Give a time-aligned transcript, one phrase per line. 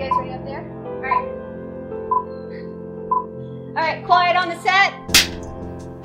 [0.00, 0.66] guys ready up there?
[0.86, 1.28] All right.
[3.68, 4.94] All right, quiet on the set.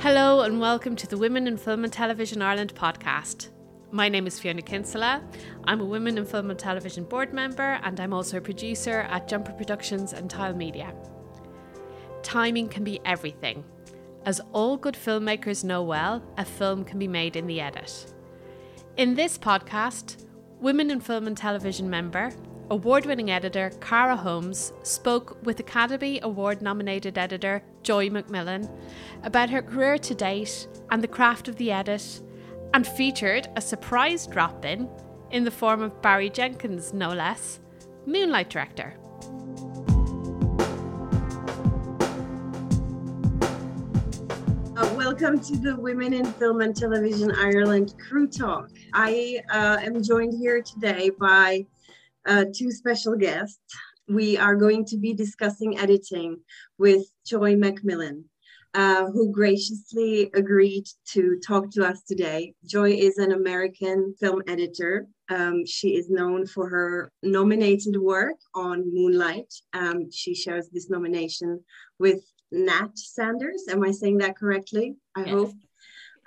[0.01, 3.51] Hello and welcome to the Women in Film and Television Ireland podcast.
[3.91, 5.23] My name is Fiona Kinsella.
[5.63, 9.29] I'm a Women in Film and Television board member and I'm also a producer at
[9.29, 10.93] Jumper Productions and Tile Media.
[12.21, 13.63] Timing can be everything.
[14.25, 18.13] As all good filmmakers know well, a film can be made in the edit.
[18.97, 20.25] In this podcast,
[20.59, 22.33] Women in Film and Television member,
[22.69, 28.69] award winning editor Cara Holmes spoke with Academy Award nominated editor Joi McMillon
[29.23, 32.21] about her career to date and the craft of the edit,
[32.73, 34.89] and featured a surprise drop in
[35.31, 37.59] in the form of Barry Jenkins, no less,
[38.05, 38.95] Moonlight director.
[44.95, 48.69] welcome to the Women in Film and Television Ireland Crew Talk.
[48.93, 51.65] I uh, am joined here today by
[52.25, 53.59] uh, two special guests.
[54.07, 56.37] We are going to be discussing editing
[56.77, 58.25] with Joi McMillon,
[58.75, 62.53] uh, who graciously agreed to talk to us today.
[62.65, 65.07] Joi is an American film editor.
[65.29, 69.51] Um, she is known for her nominated work on Moonlight.
[69.73, 71.63] Um, she shares this nomination
[71.97, 73.63] with Nat Sanders.
[73.69, 74.95] Am I saying that correctly?
[75.15, 75.29] I yes.
[75.29, 75.53] hope.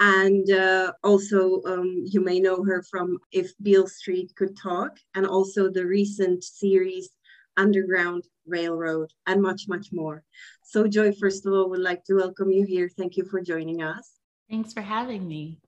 [0.01, 5.27] And uh, also, um, you may know her from If Beale Street Could Talk, and
[5.27, 7.11] also the recent series
[7.57, 10.23] Underground Railroad, and much, much more.
[10.63, 12.89] So, Joi, first of all, would like to welcome you here.
[12.89, 14.13] Thank you for joining us.
[14.49, 15.59] Thanks for having me.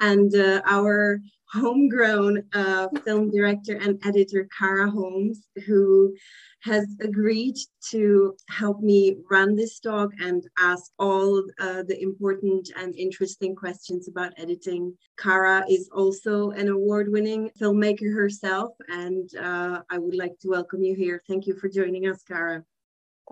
[0.00, 1.20] And uh, our
[1.52, 6.14] homegrown uh, film director and editor, Cara Holmes, who
[6.62, 7.56] has agreed
[7.90, 14.08] to help me run this talk and ask all uh, the important and interesting questions
[14.08, 14.92] about editing.
[15.16, 20.82] Cara is also an award winning filmmaker herself, and uh, I would like to welcome
[20.82, 21.22] you here.
[21.28, 22.64] Thank you for joining us, Cara.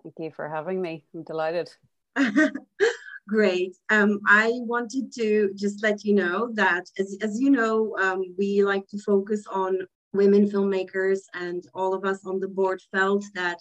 [0.02, 1.04] Thank you for having me.
[1.14, 1.70] I'm delighted.
[3.28, 3.76] Great.
[3.90, 8.62] Um, I wanted to just let you know that, as, as you know, um, we
[8.62, 9.78] like to focus on
[10.12, 13.58] women filmmakers and all of us on the board felt that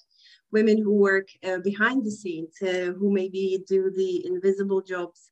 [0.52, 5.32] women who work uh, behind the scenes, uh, who maybe do the invisible jobs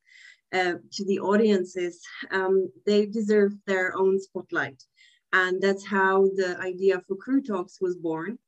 [0.52, 2.02] uh, to the audiences,
[2.32, 4.84] um, they deserve their own spotlight.
[5.32, 8.40] And that's how the idea for Crew Talks was born.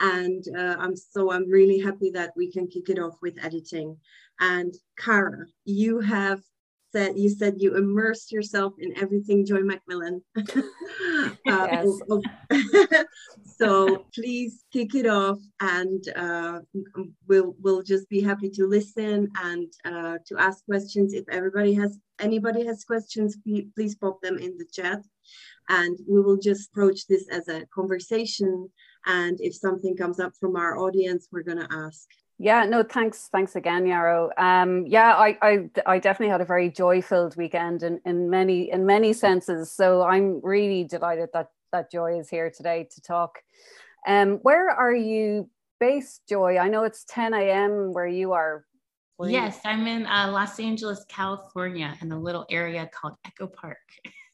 [0.00, 3.96] And uh, I'm so I'm really happy that we can kick it off with editing.
[4.40, 6.40] And Cara, you have
[6.92, 10.20] said you said you immersed yourself in everything Joi McMillon.
[11.48, 11.84] uh,
[13.58, 16.60] so please kick it off, and uh,
[17.26, 21.14] we'll we'll just be happy to listen and uh, to ask questions.
[21.14, 23.36] If everybody has anybody has questions,
[23.74, 25.00] please pop them in the chat,
[25.68, 28.68] and we will just approach this as a conversation.
[29.06, 32.06] And if something comes up from our audience, we're going to ask
[32.38, 34.30] yeah, no, thanks, thanks again, Yarrow.
[34.36, 38.84] Um, yeah, I, I, I definitely had a very joy-filled weekend in, in many, in
[38.86, 39.70] many senses.
[39.70, 43.38] So I'm really delighted that that Joi is here today to talk.
[44.06, 45.48] Um, where are you
[45.80, 46.58] based, Joi?
[46.58, 47.92] I know it's 10 a.m.
[47.92, 48.64] where you are.
[49.24, 49.60] Yes?
[49.64, 53.78] I'm in uh, Los Angeles, California, in a little area called Echo Park.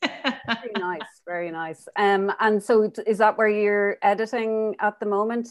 [0.02, 1.86] very nice, very nice.
[1.96, 5.48] Um, and so is that where you're editing at the moment?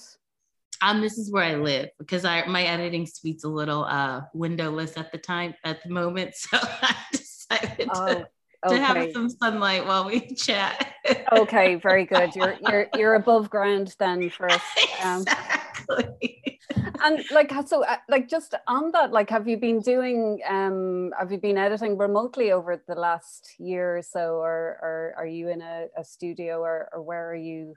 [0.82, 4.98] Um, this is where I live because I my editing suite's a little uh windowless
[4.98, 6.36] at the time at the moment.
[6.50, 8.28] So I decided oh, to,
[8.66, 8.78] okay.
[8.78, 10.94] to have some sunlight while we chat.
[11.32, 12.36] okay, very good.
[12.36, 14.62] You're you're you're above ground then for us.
[15.04, 16.60] Um, exactly.
[17.04, 21.32] and like so uh, like just on that, like have you been doing um have
[21.32, 25.62] you been editing remotely over the last year or so or or are you in
[25.62, 27.76] a, a studio or, or where are you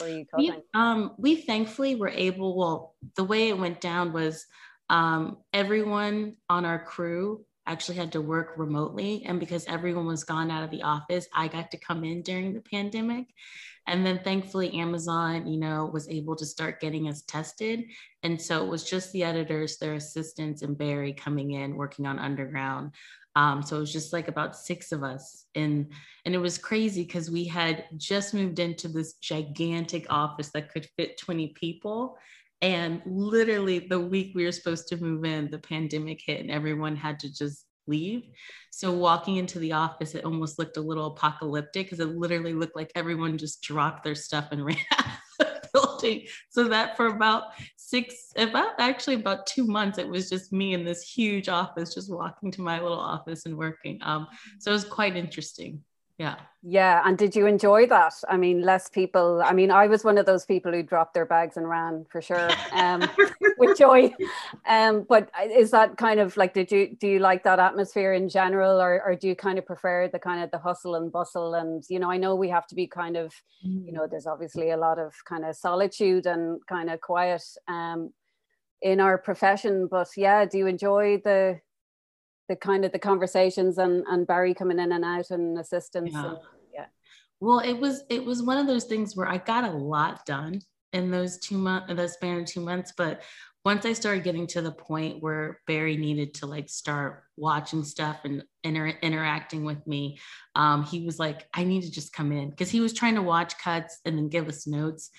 [0.00, 0.26] were you?
[0.36, 4.46] We, um, we thankfully were able, well, the way it went down was
[4.90, 9.24] um, everyone on our crew actually had to work remotely.
[9.24, 12.52] And because everyone was gone out of the office, I got to come in during
[12.52, 13.26] the pandemic.
[13.86, 17.84] And then thankfully, Amazon, you know, was able to start getting us tested.
[18.22, 22.18] And so it was just the editors, their assistants, and Barry coming in, working on
[22.18, 22.92] Underground.
[23.36, 25.46] Um, so it was just like about six of us.
[25.54, 25.92] And
[26.24, 30.88] and it was crazy because we had just moved into this gigantic office that could
[30.96, 32.16] fit 20 people.
[32.62, 36.96] And literally the week we were supposed to move in, the pandemic hit and everyone
[36.96, 38.22] had to just leave.
[38.70, 42.76] So walking into the office, it almost looked a little apocalyptic because it literally looked
[42.76, 46.26] like everyone just dropped their stuff and ran out of the building.
[46.50, 47.44] So that for about
[47.88, 52.10] six, about actually about two months, it was just me in this huge office, just
[52.12, 53.98] walking to my little office and working.
[54.02, 54.26] Um,
[54.58, 55.82] so it was quite interesting.
[56.18, 56.36] Yeah.
[56.62, 58.14] Yeah and did you enjoy that?
[58.28, 61.26] I mean less people i mean i was one of those people who dropped their
[61.26, 63.08] bags and ran for sure um,
[63.58, 64.14] with joy.
[64.66, 68.28] Um, but is that kind of like did you do you like that atmosphere in
[68.28, 71.54] general or, or do you kind of prefer the kind of the hustle and bustle?
[71.54, 74.70] And you know i know we have to be kind of you know there's obviously
[74.70, 78.12] a lot of kind of solitude and kind of quiet um,
[78.82, 79.88] in our profession.
[79.90, 81.60] But yeah do you enjoy the
[82.48, 86.12] the kind of the conversations and and Barry coming in and out and assistance.
[86.12, 86.26] Yeah.
[86.26, 86.38] And,
[86.72, 86.86] yeah.
[87.40, 90.60] Well, it was it was one of those things where I got a lot done
[90.92, 92.92] in those two months, in the span of two months.
[92.96, 93.22] But
[93.64, 98.20] once I started getting to the point where Barry needed to like start watching stuff
[98.24, 100.18] and inter- interacting with me,
[100.54, 103.22] um, he was like, I need to just come in because he was trying to
[103.22, 105.10] watch cuts and then give us notes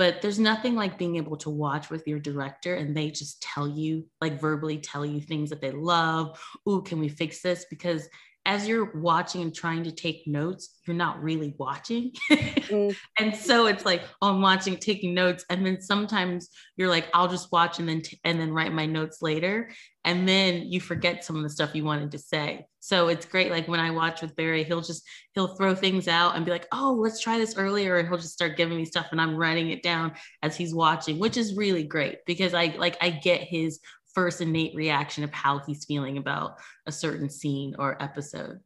[0.00, 3.68] but there's nothing like being able to watch with your director and they just tell
[3.68, 8.08] you like verbally tell you things that they love oh can we fix this because
[8.46, 12.10] as you're watching and trying to take notes, you're not really watching.
[12.30, 12.96] mm.
[13.18, 15.44] And so it's like, oh, I'm watching, taking notes.
[15.50, 18.86] And then sometimes you're like, I'll just watch and then, t- and then write my
[18.86, 19.70] notes later.
[20.04, 22.66] And then you forget some of the stuff you wanted to say.
[22.80, 23.50] So it's great.
[23.50, 26.66] Like when I watch with Barry, he'll just, he'll throw things out and be like,
[26.72, 27.98] oh, let's try this earlier.
[27.98, 30.12] And he'll just start giving me stuff and I'm writing it down
[30.42, 33.80] as he's watching, which is really great because I like, I get his
[34.14, 36.56] first innate reaction of how he's feeling about
[36.86, 38.60] a certain scene or episode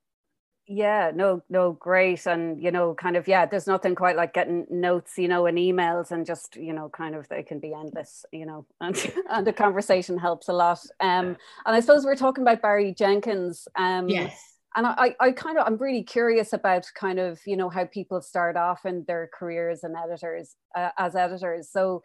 [0.67, 4.67] yeah no no great and you know kind of yeah there's nothing quite like getting
[4.71, 8.25] notes you know and emails and just you know kind of they can be endless
[8.33, 12.43] you know and and the conversation helps a lot um and i suppose we're talking
[12.43, 14.57] about barry jenkins um yes.
[14.75, 18.23] and I, I kind of i'm really curious about kind of you know how people
[18.23, 22.01] start off in their careers and editors uh, as editors so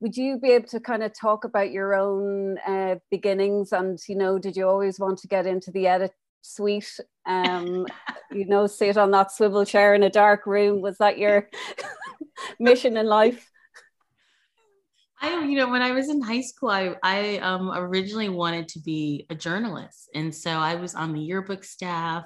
[0.00, 4.16] would you be able to kind of talk about your own uh, beginnings and you
[4.16, 6.12] know did you always want to get into the edit
[6.42, 7.86] suite um
[8.32, 11.48] you know sit on that swivel chair in a dark room was that your
[12.58, 13.48] mission in life
[15.22, 18.80] I, you know, when I was in high school, I, I um, originally wanted to
[18.80, 20.10] be a journalist.
[20.16, 22.24] And so I was on the yearbook staff.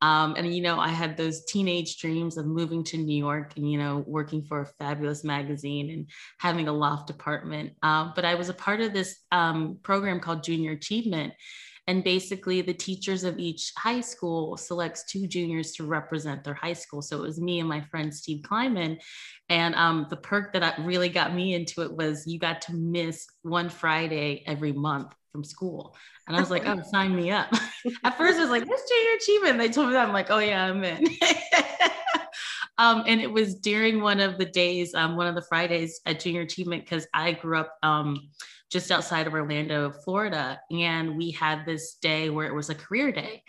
[0.00, 3.70] Um, and, you know, I had those teenage dreams of moving to New York and,
[3.70, 7.74] you know, working for a fabulous magazine and having a loft apartment.
[7.84, 11.34] Um, but I was a part of this um, program called Junior Achievement.
[11.92, 16.72] And basically, the teachers of each high school selects two juniors to represent their high
[16.72, 17.02] school.
[17.02, 18.98] So it was me and my friend Steve Kleiman.
[19.50, 23.26] And um, the perk that really got me into it was you got to miss
[23.42, 25.94] one Friday every month from school.
[26.26, 27.52] And I was like, oh, sign me up.
[28.04, 29.58] At first, I was like, what's junior achievement?
[29.58, 30.06] They told me that.
[30.06, 31.04] I'm like, oh, yeah, I'm in.
[32.78, 36.20] um, and it was during one of the days, um, one of the Fridays at
[36.20, 38.30] junior achievement, because I grew up um,
[38.72, 40.58] just outside of Orlando, Florida.
[40.70, 43.42] And we had this day where it was a career day.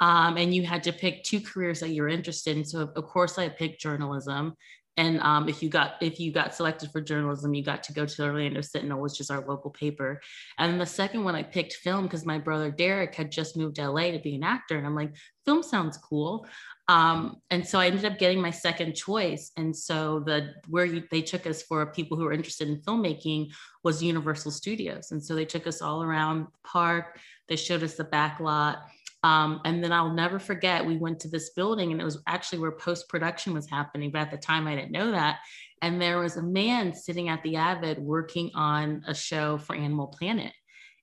[0.00, 2.64] Um, and you had to pick two careers that you're interested in.
[2.64, 4.54] So, of course, I picked journalism
[4.96, 8.06] and um, if you got if you got selected for journalism you got to go
[8.06, 10.20] to the orlando sentinel which is our local paper.
[10.58, 13.90] And the second one i picked film because my brother derek had just moved to
[13.90, 14.76] la to be an actor.
[14.76, 15.14] And i'm like
[15.44, 16.46] film sounds cool.
[16.86, 19.50] Um, and so i ended up getting my second choice.
[19.56, 23.52] And so the where you, they took us for people who were interested in filmmaking
[23.82, 25.10] was universal studios.
[25.10, 27.18] And so they took us all around the park.
[27.48, 28.84] They showed us the back lot
[29.24, 32.58] um, and then I'll never forget, we went to this building and it was actually
[32.58, 34.10] where post production was happening.
[34.12, 35.38] But at the time, I didn't know that.
[35.80, 40.08] And there was a man sitting at the Avid working on a show for Animal
[40.08, 40.52] Planet.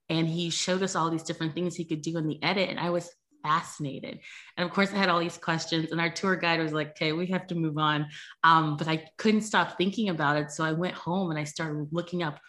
[0.08, 2.70] And he showed us all these different things he could do in the edit.
[2.70, 3.10] And I was
[3.42, 4.20] fascinated.
[4.56, 5.92] And of course, I had all these questions.
[5.92, 8.06] And our tour guide was like, okay, we have to move on.
[8.44, 10.52] Um, but I couldn't stop thinking about it.
[10.52, 12.40] So I went home and I started looking up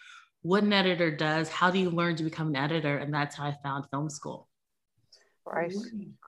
[0.43, 1.49] what an editor does.
[1.49, 2.97] How do you learn to become an editor?
[2.99, 4.47] And that's how I found film school.
[5.45, 5.73] Right,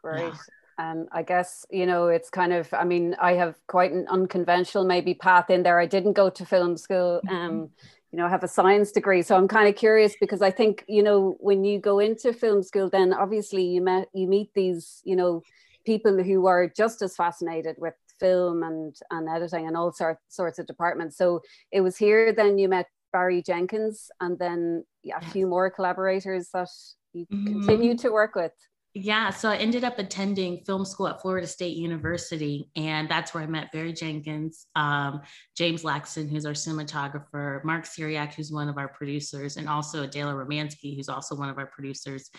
[0.01, 0.21] great.
[0.21, 0.33] Yeah.
[0.77, 4.83] And I guess, you know, it's kind of, I mean, I have quite an unconventional
[4.83, 5.79] maybe path in there.
[5.79, 7.21] I didn't go to film school.
[7.29, 7.63] Um, mm-hmm.
[8.11, 9.21] you know, I have a science degree.
[9.21, 12.61] So I'm kind of curious because I think, you know, when you go into film
[12.61, 15.43] school, then obviously you met you meet these, you know,
[15.85, 20.59] people who are just as fascinated with film and and editing and all sorts sorts
[20.59, 21.17] of departments.
[21.17, 21.41] So
[21.71, 24.83] it was here then you met Barry Jenkins and then
[25.15, 26.69] a few more collaborators that
[27.13, 27.45] you mm-hmm.
[27.45, 28.51] continue to work with.
[28.97, 33.43] Yeah, so I ended up attending film school at Florida State University, and that's where
[33.43, 35.19] I met Barry Jenkins, um,
[35.57, 40.33] James Laxton, who's our cinematographer, Mark Ceryak, who's one of our producers, and also Adele
[40.33, 42.29] Romanski, who's also one of our producers,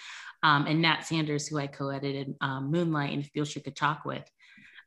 [0.42, 4.24] um, and Nat Sanders, who I co-edited um, Moonlight and Beale Street Could Talk with.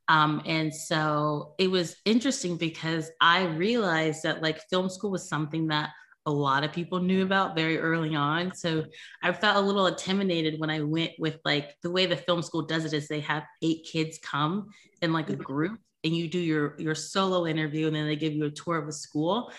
[0.07, 5.67] Um, and so it was interesting because I realized that like film school was something
[5.67, 5.91] that
[6.29, 8.53] a lot of people knew about very early on.
[8.53, 8.85] So
[9.23, 12.61] I felt a little intimidated when I went with like the way the film school
[12.61, 14.69] does it is they have eight kids come
[15.01, 15.41] in like a mm-hmm.
[15.41, 18.77] group and you do your your solo interview and then they give you a tour
[18.77, 19.51] of a school.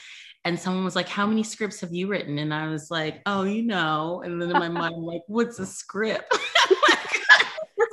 [0.44, 2.38] And someone was like how many scripts have you written?
[2.38, 4.22] And i was like oh you know.
[4.24, 6.32] And then in my mind I'm like what's a script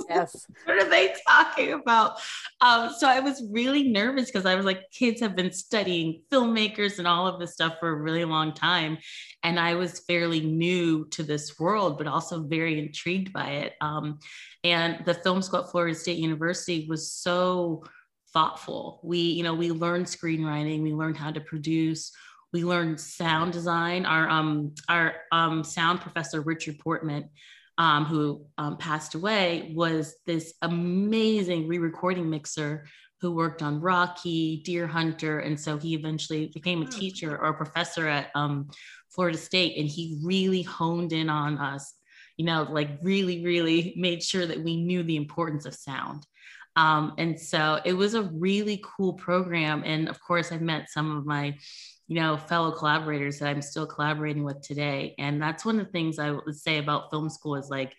[0.10, 0.46] yes.
[0.66, 2.20] What are they talking about?
[2.62, 6.98] Um, so i was really nervous because i was like kids have been studying filmmakers
[6.98, 8.98] and all of this stuff for a really long time.
[9.44, 13.74] And i was fairly new to this world but also very intrigued by it.
[13.82, 14.20] Um,
[14.64, 17.84] and the film school at florida state university was so
[18.34, 19.00] thoughtful.
[19.04, 22.12] We you know we learned screenwriting we learned how to produce
[22.54, 24.06] we learned sound design.
[24.06, 27.30] Our um our um sound professor richard portman
[27.78, 32.86] um, who um, passed away, was this amazing re recording mixer
[33.22, 35.40] who worked on Rocky, Deer Hunter.
[35.40, 38.70] And so he eventually became a oh, teacher or a professor at um,
[39.10, 39.78] Florida State.
[39.78, 41.96] And he really honed in on us,
[42.38, 46.26] you know, like really, really made sure that we knew the importance of sound.
[46.76, 49.82] Um, and so it was a really cool program.
[49.84, 51.58] And of course, I met some of my
[52.08, 55.14] you know, fellow collaborators that I'm still collaborating with today.
[55.18, 57.96] And that's one of the things I would say about film school is like,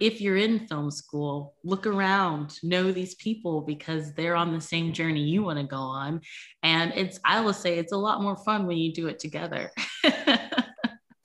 [0.00, 4.92] if you're in film school, look around, know these people because they're on the same
[4.92, 6.20] journey you want to go on.
[6.62, 9.70] And it's, I will say, it's a lot more fun when you do it together.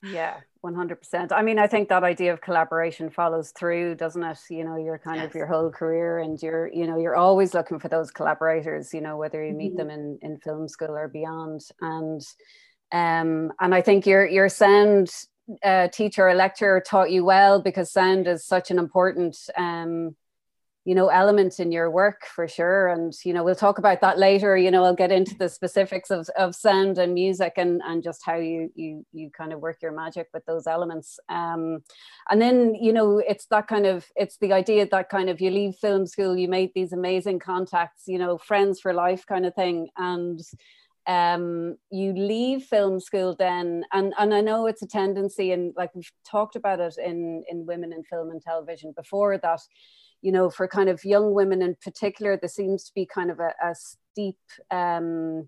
[0.03, 0.35] yeah,
[0.65, 1.31] 100%.
[1.31, 4.39] I mean, I think that idea of collaboration follows through, doesn't it?
[4.50, 5.27] You know, you're kind yes.
[5.29, 9.01] of your whole career and you're, you know, you're always looking for those collaborators, you
[9.01, 9.88] know, whether you meet mm-hmm.
[9.88, 11.62] them in, in film school or beyond.
[11.81, 12.22] And,
[12.91, 15.12] um, and I think your, your sound
[15.63, 20.15] uh, teacher or lecturer taught you well because sound is such an important, um,
[20.86, 22.88] you know element in your work for sure.
[22.89, 24.56] And you know we'll talk about that later.
[24.56, 28.22] You know i'll get into the specifics of, of sound and music and and just
[28.24, 31.20] how you you you kind of work your magic with those elements.
[31.27, 31.84] Um
[32.30, 35.50] and then you know it's that kind of it's the idea that kind of you
[35.50, 39.56] leave film school you make these amazing contacts you know friends for life kind of
[39.56, 39.89] thing.
[39.98, 40.39] And
[41.08, 43.84] um, you leave film school then.
[43.92, 47.65] And and i know it's a tendency and like we've talked about it in in
[47.65, 49.62] women in film and television before that
[50.22, 53.39] you know, for kind of young women in particular, there seems to be kind of
[53.39, 54.38] a, a steep
[54.72, 55.48] um,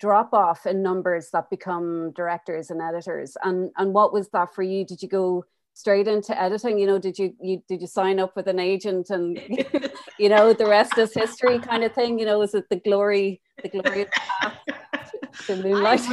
[0.00, 3.36] drop off in numbers that become directors and editors.
[3.42, 4.84] And and what was that for you?
[4.84, 5.44] Did you go
[5.74, 6.78] straight into editing?
[6.78, 9.40] You know, did you, you did you sign up with an agent and
[10.18, 12.18] you know the rest is history kind of thing?
[12.18, 14.06] You know, was it the glory the glory?
[15.46, 16.00] the moonlight.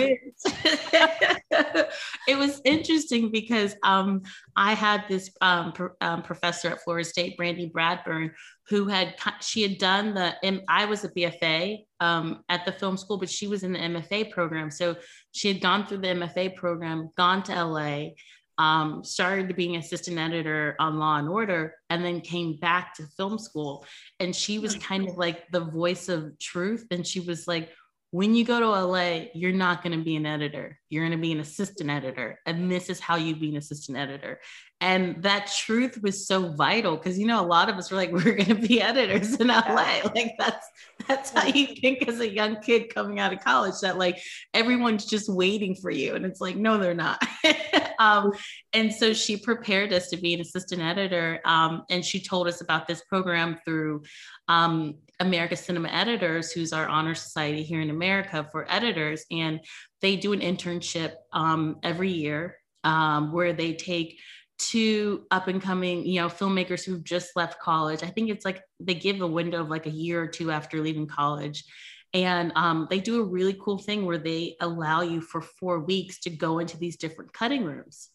[2.28, 4.22] it was interesting because um,
[4.56, 8.32] I had this um, pr- um, professor at Florida State, Brandy Bradburn,
[8.70, 10.36] who had she had done the
[10.68, 14.32] I was a BFA um, at the film school, but she was in the MFA
[14.32, 14.72] program.
[14.72, 14.96] So
[15.32, 18.10] she had gone through the MFA program, gone to LA.
[18.58, 23.40] Um, started being assistant editor on Law and Order, and then came back to film
[23.40, 23.84] school.
[24.20, 26.86] And she was kind of like the voice of truth.
[26.92, 27.72] And she was like,
[28.12, 30.78] when you go to LA, you're not going to be an editor.
[30.90, 32.40] You're going to be an assistant editor.
[32.46, 34.42] And this is how you be an assistant editor.
[34.82, 38.12] And that truth was so vital because you know a lot of us were like,
[38.12, 40.02] we're going to be editors in LA.
[40.14, 40.68] Like that's
[41.08, 44.22] that's how you think as a young kid coming out of college that like
[44.54, 47.22] everyone's just waiting for you, and it's like no, they're not.
[48.00, 48.34] um,
[48.74, 52.62] and so she prepared us to be an assistant editor, um, and she told us
[52.62, 54.04] about this program through
[54.48, 59.60] um, America Cinema Editors, who's our honor society here in America for editors, and
[60.02, 64.20] they do an internship um, every year um, where they take
[64.58, 68.04] two up and coming, you know, filmmakers who've just left college.
[68.04, 70.82] I think it's like they give a window of like a year or two after
[70.82, 71.64] leaving college.
[72.14, 76.20] And um, they do a really cool thing where they allow you for four weeks
[76.22, 78.10] to go into these different cutting rooms.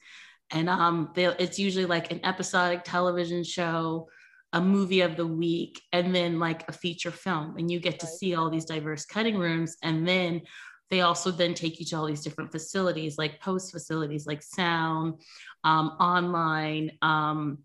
[0.51, 4.09] And um, it's usually like an episodic television show,
[4.53, 7.57] a movie of the week, and then like a feature film.
[7.59, 9.77] And you get to see all these diverse cutting rooms.
[9.83, 10.43] And then
[10.91, 15.21] they also then take you to all these different facilities like post facilities like sound
[15.65, 17.59] um, online um,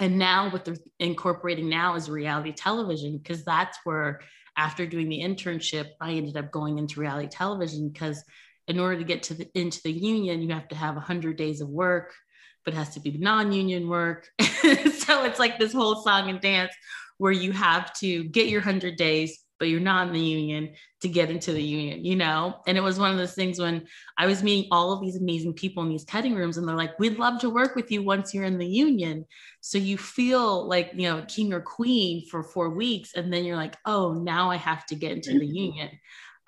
[0.00, 4.20] and now what they're incorporating now is reality television because that's where
[4.56, 8.22] after doing the internship i ended up going into reality television because
[8.68, 11.60] in order to get to the, into the union you have to have 100 days
[11.60, 12.14] of work
[12.66, 16.72] but it has to be non-union work so it's like this whole song and dance
[17.16, 21.08] where you have to get your 100 days but you're not in the union to
[21.08, 22.56] get into the union, you know?
[22.66, 23.86] And it was one of those things when
[24.18, 26.98] I was meeting all of these amazing people in these cutting rooms, and they're like,
[26.98, 29.24] we'd love to work with you once you're in the union.
[29.60, 33.14] So you feel like, you know, king or queen for four weeks.
[33.14, 35.90] And then you're like, oh, now I have to get into the union.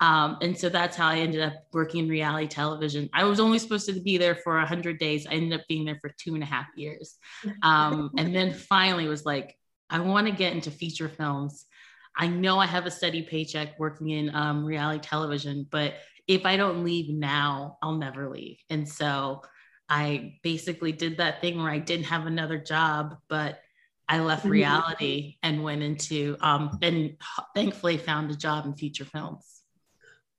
[0.01, 3.09] Um, and so that's how I ended up working in reality television.
[3.13, 5.27] I was only supposed to be there for 100 days.
[5.27, 7.15] I ended up being there for two and a half years.
[7.63, 9.57] Um, and then finally was like,
[9.89, 11.65] I want to get into feature films.
[12.15, 15.95] I know I have a steady paycheck working in um, reality television, but
[16.27, 18.57] if I don't leave now, I'll never leave.
[18.69, 19.41] And so
[19.89, 23.59] I basically did that thing where I didn't have another job, but
[24.07, 24.51] I left mm-hmm.
[24.51, 27.15] reality and went into um, and
[27.55, 29.58] thankfully found a job in feature films.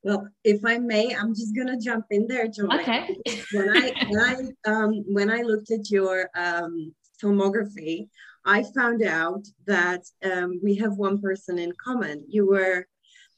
[0.02, 2.66] Well, if I may, I'm just gonna jump in there, Joi.
[2.74, 3.16] Okay.
[3.52, 8.08] when I when I um, when I looked at your um, filmography,
[8.44, 12.24] I found out that um, we have one person in common.
[12.28, 12.86] You were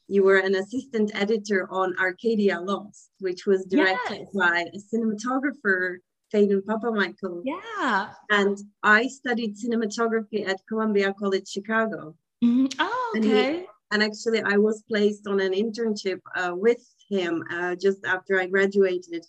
[0.07, 4.29] you were an assistant editor on Arcadia Lost, which was directed yes.
[4.33, 5.97] by a cinematographer
[6.33, 7.41] Papamichael.
[7.45, 8.09] Yeah.
[8.29, 12.15] And I studied cinematography at Columbia College Chicago.
[12.43, 12.65] Mm-hmm.
[12.79, 13.65] Oh, okay.
[13.91, 18.47] And, actually, I was placed on an internship uh, with him uh, just after I
[18.47, 19.25] graduated.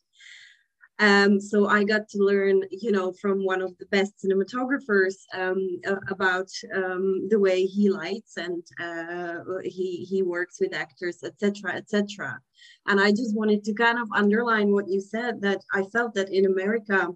[1.00, 5.80] Um, so I got to learn, you know, from one of the best cinematographers um,
[6.08, 12.38] about um, the way he lights and uh, he he works with actors, etc., etc.
[12.86, 16.32] And I just wanted to kind of underline what you said that I felt that
[16.32, 17.08] in America,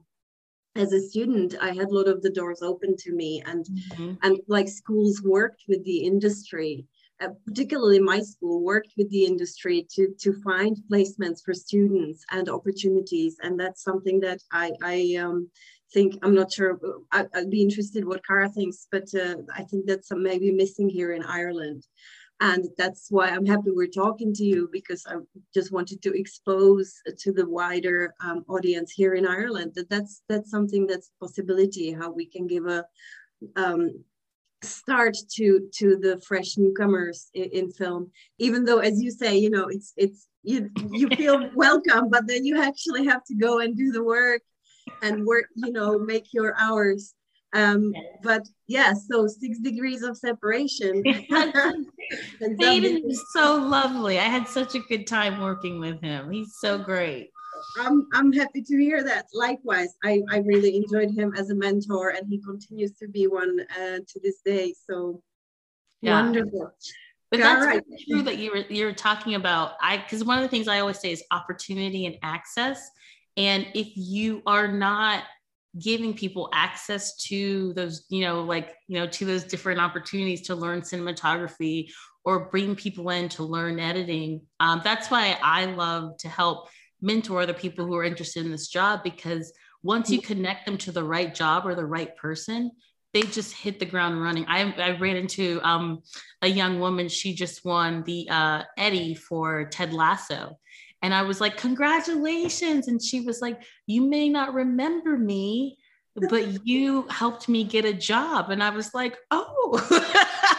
[0.75, 4.15] as a student, I had a lot of the doors open to me, and mm-hmm.
[4.25, 6.85] and like schools worked with the industry
[7.21, 12.49] uh, particularly my school, worked with the industry to, to find placements for students and
[12.49, 13.37] opportunities.
[13.43, 15.51] And that's something that I, I um,
[15.93, 16.79] think, I'm not sure,
[17.13, 21.13] I, would be interested what Cara thinks, but uh, I think that's maybe missing here
[21.13, 21.85] in Ireland.
[22.41, 25.15] And that's why I'm happy we're talking to you because I
[25.53, 30.49] just wanted to expose to the wider um, audience here in Ireland that that's that's
[30.49, 32.85] something that's a possibility how we can give a
[33.57, 34.05] um,
[34.63, 39.51] start to to the fresh newcomers in, in, film even though as you say you
[39.51, 43.77] know it's it's you you feel welcome but then you actually have to go and
[43.77, 44.43] do the work
[45.03, 47.15] and work you know make your hours.
[47.55, 51.03] Um but yeah so six degrees of separation.
[52.41, 54.19] Phedon is so lovely.
[54.19, 56.31] I had such a good time working with him.
[56.31, 57.31] He's so great
[57.81, 59.27] I'm, I'm happy to hear that.
[59.35, 63.61] Likewise, I, I really enjoyed him as a mentor, and he continues to be one
[63.79, 64.75] uh, to this day.
[64.89, 65.23] So
[66.01, 66.23] yeah.
[66.23, 66.73] wonderful.
[67.31, 67.83] But that's right.
[68.09, 69.73] true that you were you're talking about.
[69.83, 72.91] I because one of the things I always say is opportunity and access.
[73.37, 75.25] And if you are not
[75.79, 80.55] giving people access to those, you know, like you know, to those different opportunities to
[80.55, 81.91] learn cinematography
[82.25, 86.69] or bring people in to learn editing, um, that's why I love to help
[87.01, 90.93] mentor the people who are interested in this job because once you connect them to
[90.93, 92.71] the right job or the right person,
[93.15, 94.45] they just hit the ground running.
[94.49, 96.03] I, I ran into um,
[96.43, 97.09] a young woman.
[97.09, 100.59] She just won the uh, Eddie for Ted Lasso.
[101.01, 102.89] And I was like, congratulations.
[102.89, 105.79] And she was like, you may not remember me,
[106.29, 108.51] but you helped me get a job.
[108.51, 110.57] And I was like, oh,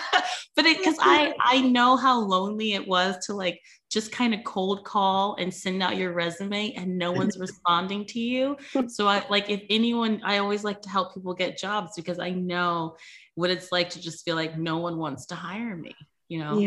[0.62, 4.84] but because I I know how lonely it was to like just kind of cold
[4.84, 8.58] call and send out your resume and no one's responding to you.
[8.88, 12.32] So I like if anyone I always like to help people get jobs because I
[12.32, 12.98] know
[13.36, 15.96] what it's like to just feel like no one wants to hire me,
[16.28, 16.60] you know.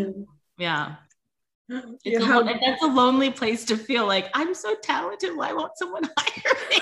[0.59, 0.95] Yeah.
[1.69, 1.83] yeah.
[2.05, 5.37] It's a, that's a lonely place to feel like I'm so talented.
[5.37, 6.81] Why won't someone hire me?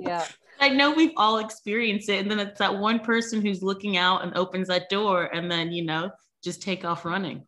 [0.00, 0.26] yeah.
[0.62, 2.20] I know we've all experienced it.
[2.20, 5.72] And then it's that one person who's looking out and opens that door and then,
[5.72, 6.10] you know,
[6.42, 7.44] just take off running.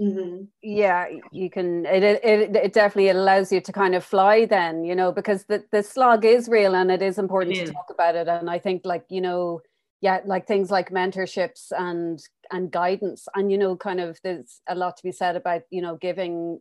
[0.00, 0.44] Mm-hmm.
[0.62, 1.84] Yeah, you can.
[1.84, 5.62] It, it it definitely allows you to kind of fly then, you know, because the
[5.72, 7.68] the slog is real and it is important it is.
[7.68, 8.26] to talk about it.
[8.26, 9.60] And I think, like you know,
[10.00, 12.18] yeah, like things like mentorships and
[12.50, 15.82] and guidance, and you know, kind of there's a lot to be said about you
[15.82, 16.60] know giving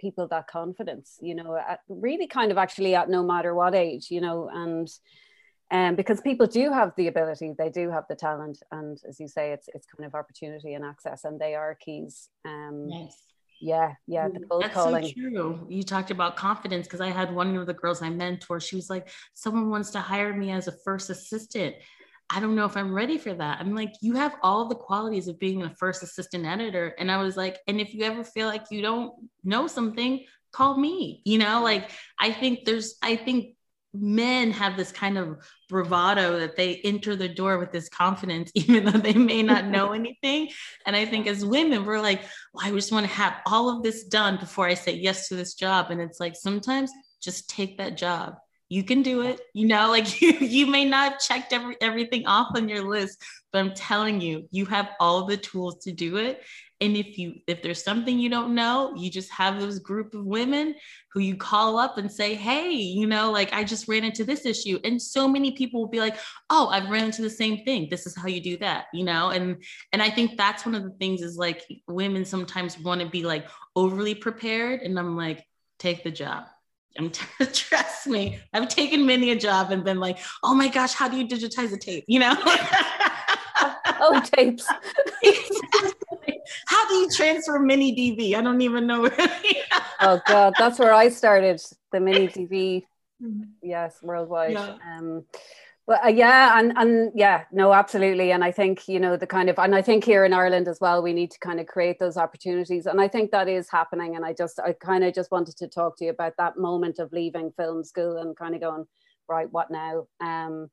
[0.00, 4.10] people that confidence, you know, at really kind of actually at no matter what age,
[4.10, 4.88] you know, and
[5.74, 9.26] um, because people do have the ability, they do have the talent, and as you
[9.26, 12.28] say, it's it's kind of opportunity and access, and they are keys.
[12.44, 13.16] Um, yes.
[13.60, 15.06] Yeah, yeah, the cold That's calling.
[15.06, 15.66] so true.
[15.68, 18.60] You talked about confidence because I had one of the girls I mentor.
[18.60, 21.74] She was like, "Someone wants to hire me as a first assistant."
[22.30, 23.60] I don't know if I'm ready for that.
[23.60, 26.94] I'm like, you have all the qualities of being a first assistant editor.
[26.98, 29.12] And I was like, and if you ever feel like you don't
[29.44, 31.20] know something, call me.
[31.24, 33.56] You know, like I think there's, I think
[33.94, 38.84] men have this kind of bravado that they enter the door with this confidence, even
[38.84, 40.50] though they may not know anything.
[40.86, 43.82] And I think as women, we're like, well, I just want to have all of
[43.82, 45.90] this done before I say yes to this job.
[45.90, 48.34] And it's like sometimes just take that job
[48.68, 49.40] you can do it.
[49.52, 53.22] You know, like you, you may not have checked every, everything off on your list,
[53.52, 56.42] but I'm telling you, you have all the tools to do it.
[56.84, 60.26] And if you if there's something you don't know, you just have those group of
[60.26, 60.74] women
[61.14, 64.44] who you call up and say, "Hey, you know, like I just ran into this
[64.44, 66.18] issue." And so many people will be like,
[66.50, 67.88] "Oh, I've ran into the same thing.
[67.90, 69.30] This is how you do that." You know?
[69.30, 69.62] And
[69.94, 73.22] and I think that's one of the things is like women sometimes want to be
[73.24, 75.42] like overly prepared and I'm like,
[75.78, 76.44] "Take the job."
[76.98, 78.40] I'm t- trust me.
[78.52, 81.72] I've taken many a job and been like, "Oh my gosh, how do you digitize
[81.72, 82.36] a tape?" You know?
[84.00, 84.68] oh, tapes.
[86.66, 88.36] How do you transfer mini DV?
[88.36, 89.08] I don't even know.
[90.00, 91.60] oh God, that's where I started
[91.92, 92.84] the mini DV.
[93.62, 94.52] Yes, worldwide.
[94.52, 94.76] Yeah.
[94.96, 95.24] Um,
[95.86, 98.32] but uh, yeah, and and yeah, no, absolutely.
[98.32, 100.78] And I think you know the kind of, and I think here in Ireland as
[100.80, 104.16] well, we need to kind of create those opportunities, and I think that is happening.
[104.16, 106.98] And I just, I kind of just wanted to talk to you about that moment
[106.98, 108.86] of leaving film school and kind of going,
[109.28, 110.06] right, what now?
[110.20, 110.70] Um,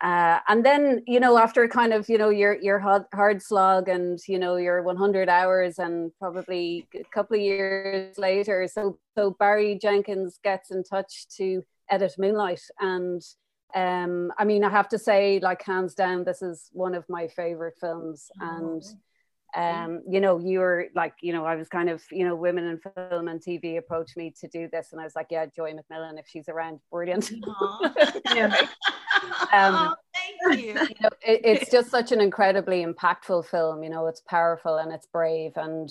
[0.00, 3.88] uh, and then you know after kind of you know your your hard, hard slog
[3.88, 9.34] and you know your 100 hours and probably a couple of years later so so
[9.38, 12.62] barry jenkins gets in touch to edit moonlight.
[12.80, 13.22] And
[13.74, 17.28] um i mean i have to say like hands down this is one of my
[17.28, 18.30] favorite films.
[18.40, 18.82] And
[19.56, 22.64] um you know you were like you know i was kind of you know women
[22.64, 25.72] in film and tv approached me to do this and i was like yeah joi
[25.72, 27.32] mcmillon if she's around brilliant.
[28.34, 28.54] Yeah.
[29.52, 33.88] um, oh, thank you, you know, it, it's just such an incredibly impactful film you
[33.88, 35.90] know it's powerful and it's brave and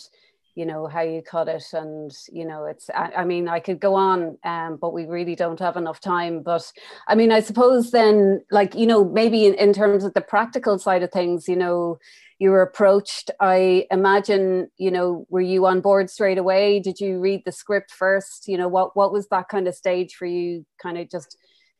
[0.57, 3.79] you know how you cut it and you know it's i, I mean i could
[3.79, 6.41] go on um, but we really don't have enough time.
[6.41, 6.71] But
[7.07, 10.79] i mean i suppose then like you know maybe in, in terms of the practical
[10.79, 11.99] side of things you know
[12.39, 16.79] you were approached i imagine you know were you on board straight away?
[16.79, 18.47] Did you read the script first?
[18.47, 21.37] You know what what was that kind of stage for you kind of just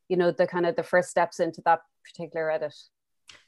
[0.08, 2.76] you know the kind of the first steps into that particular edit?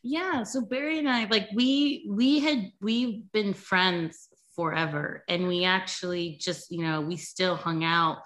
[0.01, 5.63] Yeah so barry and i like we we had we've been friends forever and we
[5.63, 8.17] actually just you know we still hung out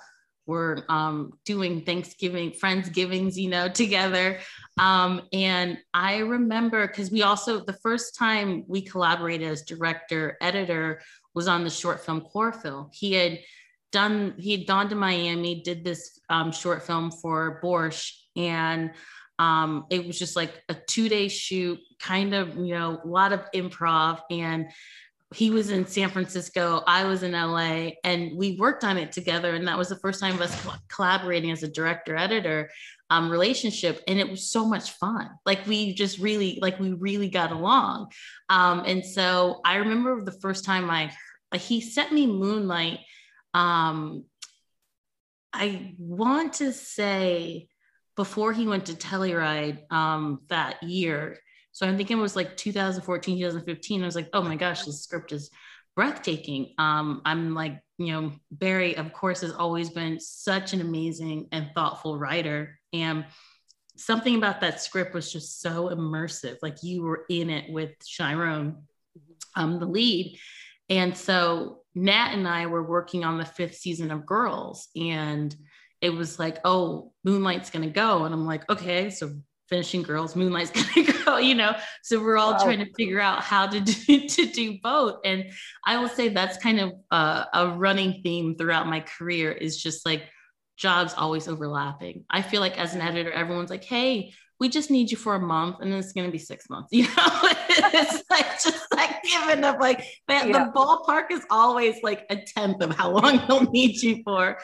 [0.45, 4.39] we're um, doing Thanksgiving, Friendsgivings, you know, together.
[4.77, 11.01] Um, and I remember because we also, the first time we collaborated as director, editor
[11.33, 12.89] was on the short film Chlorophyll.
[12.93, 13.39] He had
[13.91, 18.91] done, he had gone to Miami, did this um, short film for Borscht, and
[19.39, 23.33] um, it was just like a two day shoot, kind of, you know, a lot
[23.33, 24.21] of improv.
[24.29, 24.67] And
[25.33, 29.55] he was in San Francisco, I was in LA, and we worked on it together.
[29.55, 32.69] And that was the first time of us collaborating as a director editor
[33.09, 34.01] um, relationship.
[34.07, 35.29] And it was so much fun.
[35.45, 38.11] Like we just really, like we really got along.
[38.49, 41.11] Um, and so I remember the first time I,
[41.55, 42.99] he sent me Moonlight.
[43.53, 44.25] Um,
[45.51, 47.67] I want to say
[48.15, 51.37] before he went to Telluride um, that year,
[51.73, 54.01] so I'm thinking it was like 2014, 2015.
[54.01, 55.49] I was like, oh my gosh, this script is
[55.95, 56.75] breathtaking.
[56.77, 61.71] Um, I'm like, you know, Barry, of course, has always been such an amazing and
[61.73, 62.79] thoughtful writer.
[62.93, 63.25] And
[63.97, 66.57] something about that script was just so immersive.
[66.61, 68.83] Like you were in it with Chiron,
[69.55, 70.37] um, the lead.
[70.89, 74.89] And so Nat and I were working on the fifth season of Girls.
[74.95, 75.55] And
[76.01, 78.25] it was like, oh, Moonlight's going to go.
[78.25, 79.31] And I'm like, okay, so
[79.69, 81.75] finishing girls moonlight's gonna go you know?
[82.01, 82.63] So we're all wow.
[82.63, 85.19] trying to figure out how to do to do both.
[85.25, 85.45] And
[85.85, 90.05] i will say that's kind of a, a running theme throughout my career is just
[90.05, 90.29] like
[90.75, 92.25] jobs always overlapping.
[92.29, 95.39] I feel like as an editor everyone's like hey we just need you for a
[95.39, 99.21] month and then it's going to be six months you know it's like just like
[99.23, 100.45] giving up like the, yeah.
[100.51, 104.57] the ballpark is always like a tenth of how long they'll need you for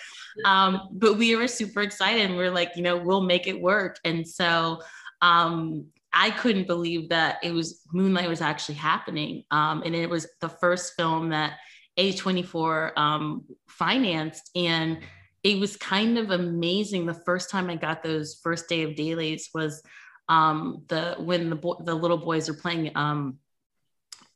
[0.46, 3.60] um, but we were super excited and we are like you know we'll make it
[3.60, 4.80] work and so
[5.22, 9.44] um, I couldn't believe that it was Moonlight was actually happening.
[9.52, 11.58] Um, and it was the first film that
[11.98, 14.50] A24 um, financed.
[14.56, 15.00] And
[15.44, 17.06] it was kind of amazing.
[17.06, 19.82] The first time I got those first day of dailies was
[20.28, 23.38] um, the when the bo- the little boys are playing um,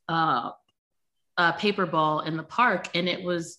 [0.08, 0.52] uh,
[1.38, 3.58] uh, paper ball in the park, and it was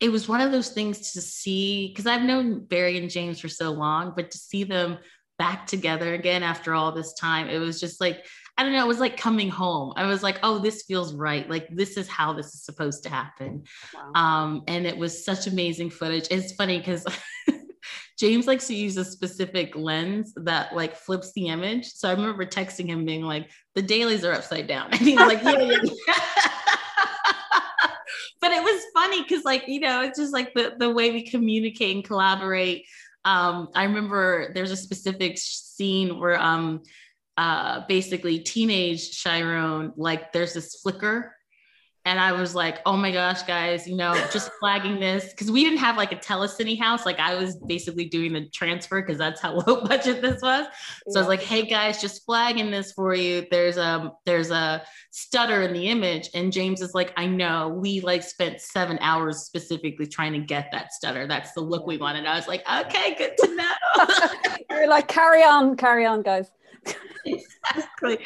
[0.00, 3.48] it was one of those things to see because I've known Barry and James for
[3.48, 4.98] so long, but to see them
[5.38, 7.48] back together again after all this time.
[7.48, 8.24] It was just like,
[8.62, 9.92] I don't know, it was like coming home.
[9.96, 11.50] I was like, oh, this feels right.
[11.50, 13.64] Like, this is how this is supposed to happen.
[13.92, 14.12] Wow.
[14.14, 16.28] Um, and it was such amazing footage.
[16.30, 17.04] It's funny because
[18.20, 21.86] James likes to use a specific lens that like flips the image.
[21.86, 24.92] So I remember texting him being like, the dailies are upside down.
[24.92, 26.14] And he's like, yeah, yeah, yeah.
[28.40, 31.28] but it was funny because like, you know, it's just like the, the way we
[31.28, 32.86] communicate and collaborate
[33.24, 36.82] um, I remember there's a specific scene where um,
[37.36, 41.34] uh, basically teenage Chiron, like there's this flicker
[42.04, 45.62] and I was like, oh my gosh, guys, you know, just flagging this because we
[45.62, 47.06] didn't have like a telecine house.
[47.06, 50.66] Like I was basically doing the transfer because that's how low budget this was.
[50.66, 51.18] So yeah.
[51.18, 53.46] I was like, hey guys, just flagging this for you.
[53.50, 56.28] There's a there's a stutter in the image.
[56.34, 60.70] And James is like, I know we like spent seven hours specifically trying to get
[60.72, 61.28] that stutter.
[61.28, 62.26] That's the look we wanted.
[62.26, 64.06] I was like, okay, good to know.
[64.70, 66.50] You're like, carry on, carry on, guys.
[67.26, 68.18] exactly.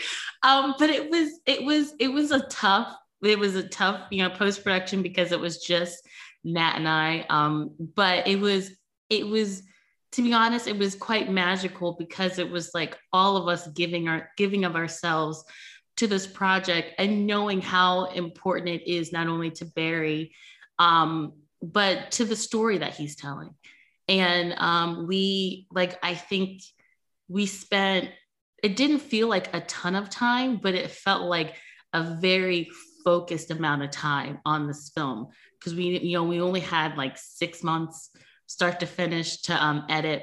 [0.43, 4.23] Um, but it was it was it was a tough it was a tough, you
[4.23, 6.07] know, post production because it was just
[6.45, 7.25] Nat and I.
[7.29, 8.71] Um, but it was,
[9.09, 9.63] it was,
[10.13, 14.09] to be honest, it was quite magical because it was like all of us giving
[14.09, 15.45] our giving of ourselves
[15.97, 20.35] to this project and knowing how important it is not only to Barry,
[20.79, 23.55] um, but to the story that he's telling.
[24.09, 26.63] And um, we like, I think
[27.29, 28.11] we spent.
[28.63, 31.57] It didn't feel like a ton of time, but it felt like
[31.93, 32.69] a very
[33.05, 35.29] focused amount of time on this film.
[35.59, 38.11] Because we you know we only had like six months
[38.47, 40.23] start to finish to um, edit.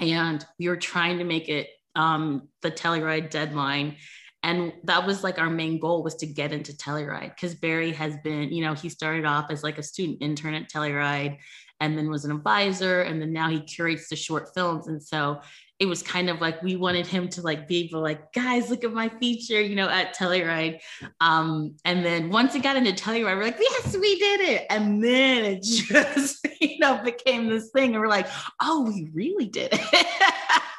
[0.00, 3.96] And we were trying to make it um, the telluride deadline.
[4.42, 7.34] And that was like our main goal was to get into telluride.
[7.34, 10.70] Because barry has been you know he started off as like a student intern at
[10.70, 11.38] telluride
[11.80, 13.02] and then was an advisor.
[13.02, 14.86] And then now he curates the short films.
[14.86, 15.40] And so
[15.80, 18.84] it was kind of like we wanted him to like be able like guys look
[18.84, 20.80] at my feature you know at telluride.
[21.20, 24.66] Um and then once it got into telluride we're like yes we did it!
[24.70, 28.28] And then it just you know became this thing and we're like
[28.62, 30.06] oh we really did it.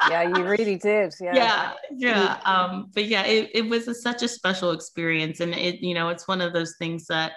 [0.07, 1.33] Yeah you really did yeah.
[1.33, 5.81] Yeah yeah um but yeah it, it was a, such a special experience and it
[5.81, 7.31] you know it's one of those things that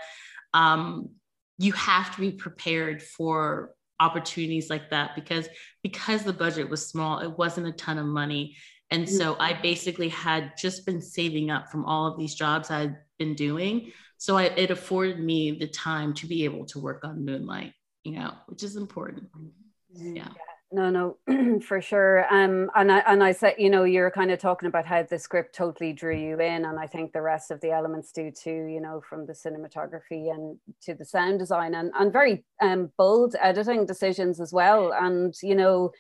[0.53, 1.09] um
[1.57, 5.49] you have to be prepared for opportunities like that because
[5.83, 8.57] because the budget was small it wasn't a ton of money.
[8.91, 9.43] And so mm-hmm.
[9.43, 13.93] i basically had just been saving up from all of these jobs i'd been doing.
[14.21, 17.73] So I, it afforded me the time to be able to work on moonlight
[18.05, 19.29] you know which is important.
[19.33, 20.17] Mm-hmm.
[20.17, 20.29] Yeah
[20.71, 22.27] no no for sure.
[22.33, 25.19] Um and i and i said you know you're kind of talking about how the
[25.19, 28.67] script totally drew you in and i think the rest of the elements do too
[28.67, 33.35] you know from the cinematography and to the sound design and and very um bold
[33.41, 34.93] editing decisions as well.
[34.93, 35.93] And you know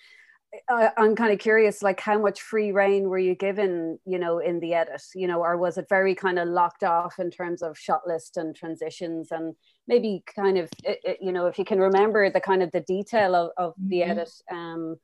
[0.68, 4.38] I, am kind of curious, like how much free reign were you given, you know,
[4.38, 7.62] in the edit, you know, or was it very kind of locked off in terms
[7.62, 9.54] of shot list and transitions and
[9.88, 12.80] maybe kind of, it, it, you know, if you can remember the kind of the
[12.80, 13.88] detail of, of mm-hmm.
[13.88, 14.96] the edit, um,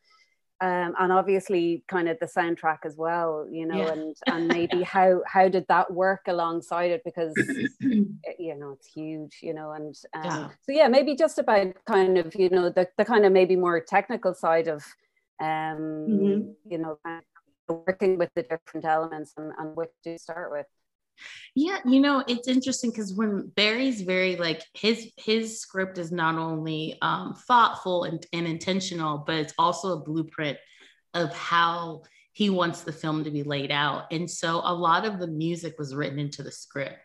[0.60, 3.92] um, and obviously kind of the soundtrack as well, you know, yeah.
[3.92, 7.34] and and maybe how how did that work alongside it because
[7.80, 10.48] you know it's huge, you know, and um, yeah.
[10.62, 13.80] so yeah, maybe just about kind of you know the the kind of maybe more
[13.80, 14.84] technical side of
[15.40, 16.70] um, mm-hmm.
[16.70, 16.98] you know,
[17.68, 20.66] working with the different elements and, and what you start with?
[21.54, 26.36] Yeah, you know, it's interesting because when Barry's very like his his script is not
[26.36, 30.58] only um, thoughtful and, and intentional, but it's also a blueprint
[31.14, 34.12] of how he wants the film to be laid out.
[34.12, 36.98] And so a lot of the music was written into the script.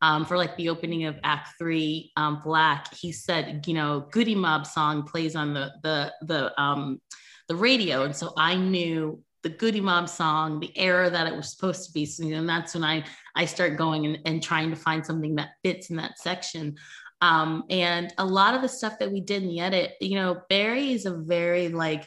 [0.00, 4.34] Um, for like the opening of Act Three, um, Black, he said, you know, Goodie
[4.34, 7.00] Mob song plays on the the the um,
[7.46, 8.04] the radio.
[8.04, 11.92] And so I knew the Goodie Mob song, the era that it was supposed to
[11.92, 12.06] be.
[12.06, 15.50] So, and that's when I I start going and, and trying to find something that
[15.64, 16.76] fits in that section.
[17.20, 20.42] Um, and a lot of the stuff that we did in the edit, you know,
[20.48, 22.06] Barry is a very like,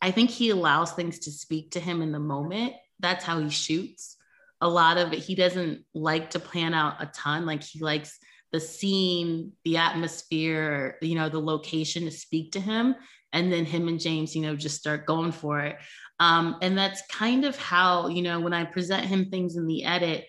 [0.00, 2.74] I think he allows things to speak to him in the moment.
[3.00, 4.16] That's how he shoots.
[4.60, 7.46] A lot of it, he doesn't like to plan out a ton.
[7.46, 8.18] Like he likes
[8.52, 12.94] the scene, the atmosphere, you know, the location to speak to him
[13.32, 15.76] and then him and James, you know, just start going for it.
[16.18, 19.84] Um, and that's kind of how, you know, when I present him things in the
[19.84, 20.26] edit,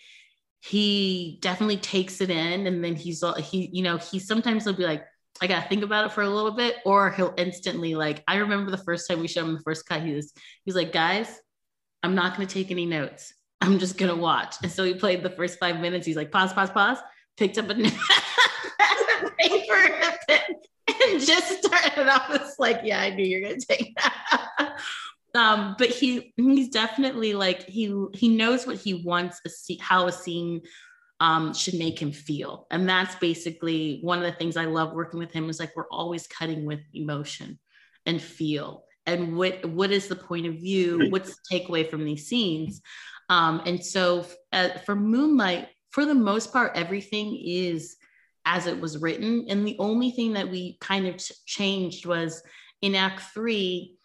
[0.60, 4.84] he definitely takes it in and then he's he you know he sometimes he'll be
[4.84, 5.06] like
[5.39, 8.71] i gotta think about it for a little bit or he'll instantly like i remember
[8.71, 10.34] the first time we showed him the first cut he was
[10.65, 11.39] he's like guys
[12.02, 13.34] i'm not gonna take any notes.
[13.62, 14.56] I'm just gonna watch.
[14.63, 16.06] And so he played the first five minutes.
[16.06, 16.97] He's like pause pause pause
[17.38, 17.76] picked up a
[19.39, 19.91] paper
[20.88, 22.30] and just started off.
[22.32, 24.80] It's like, yeah, I knew you're gonna take that.
[25.38, 30.08] Um, but he he's definitely like he he knows what he wants a see how
[30.08, 30.62] a scene
[31.19, 32.67] um, should make him feel.
[32.69, 35.89] And that's basically one of the things I love working with him is like we're
[35.89, 37.60] always cutting with emotion
[38.06, 38.84] and feel.
[39.06, 41.08] And what what is the point of view?
[41.10, 42.82] What's the takeaway from these scenes?
[43.30, 47.97] Um, and so uh, for Moonlight, for the most part, everything is
[48.45, 49.45] as it was written.
[49.50, 52.41] And the only thing that we kind of ch- changed was
[52.82, 53.97] in Act Three,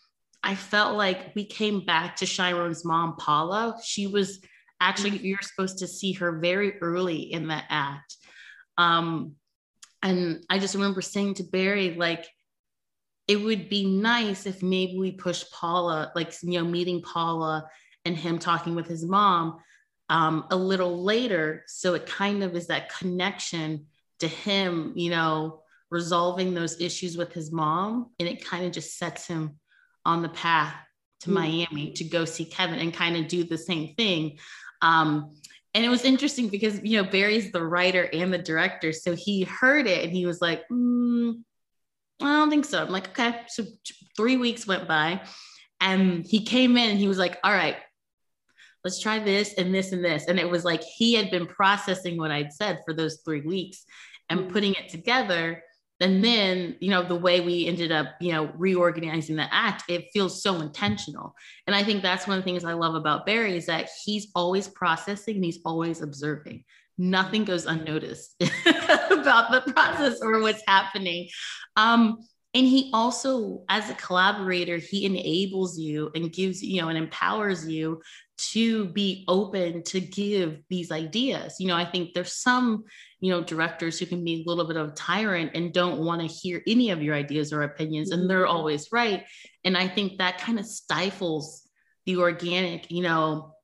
[0.43, 3.79] I felt like we came back to Chiron's mom, Paula.
[3.85, 4.41] She was
[4.81, 8.17] actually you're supposed to see her very early in the act.
[8.77, 9.37] Um,
[10.03, 12.27] and I just remember saying to Barry, like,
[13.29, 17.69] it would be nice if maybe we push Paula, like, you know, meeting Paula
[18.05, 19.59] and him talking with his mom
[20.09, 21.63] um, a little later.
[21.69, 23.87] So it kind of is that connection
[24.19, 28.11] to him, you know, resolving those issues with his mom.
[28.19, 29.61] And it kind of just sets him
[30.05, 30.75] on the path
[31.21, 31.35] to mm-hmm.
[31.35, 34.39] Miami to go see Kevin and kind of do the same thing.
[34.81, 35.37] Um,
[35.75, 39.45] and it was interesting because you know Barry's the writer and the director, so he
[39.45, 41.41] heard it and he was like, mm,
[42.21, 43.65] "I don't think so." I'm like, "Okay." So
[44.17, 45.23] three weeks went by,
[45.81, 47.77] and he came in and he was like, "All right,
[48.85, 52.19] let's try this and this and this," and it was like he had been processing
[52.19, 53.87] what I'd said for those three weeks
[54.29, 54.53] and mm.
[54.53, 55.63] putting it together
[56.03, 60.09] and then you know the way we ended up you know reorganizing the act it
[60.13, 61.35] feels so intentional.
[61.67, 64.29] And i think that's one of the things i love about barry is that he's
[64.35, 66.65] always processing and he's always observing.
[66.99, 71.29] Nothing goes unnoticed about the process or what's happening.
[71.77, 72.19] Um,
[72.55, 77.67] and he also as a collaborator he enables you and gives you know and empowers
[77.67, 78.03] you
[78.51, 82.85] to be open to give these ideas you know i think there's some
[83.21, 86.21] you know directors who can be a little bit of a tyrant and don't want
[86.21, 88.57] to hear any of your ideas or opinions and they're mm-hmm.
[88.57, 89.25] always right
[89.65, 91.69] and i think that kind of stifles
[92.07, 93.55] the organic you know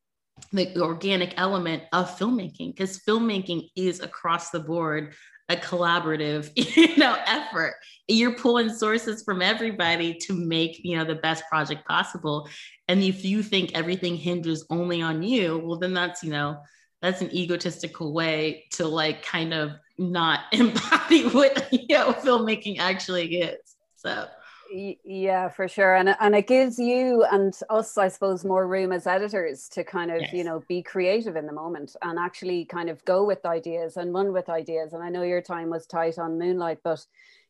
[0.53, 5.15] the organic element of filmmaking because filmmaking is across the board
[5.49, 7.75] a collaborative you know effort.
[8.07, 12.49] You're pulling sources from everybody to make you know the best project possible.
[12.89, 16.59] And if you think everything hinges only on you well then that's you know
[17.01, 23.41] that's an egotistical way to like kind of not embody what you know filmmaking actually
[23.41, 23.77] is.
[23.97, 24.29] So
[24.71, 29.07] yeah for sure and, and it gives you and us i suppose more room as
[29.07, 30.33] editors to kind of yes.
[30.33, 34.13] you know be creative in the moment and actually kind of go with ideas and
[34.13, 37.05] run with ideas and i know your time was tight on moonlight but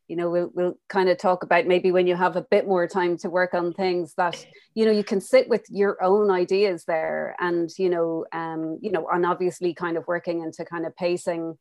[0.09, 2.87] you know we'll, we'll kind of talk about maybe when you have a bit more
[2.87, 6.85] time to work on things that you know you can sit with your own ideas
[6.85, 10.97] there and you know um you know and obviously kind of working into kind of
[10.97, 11.57] pacing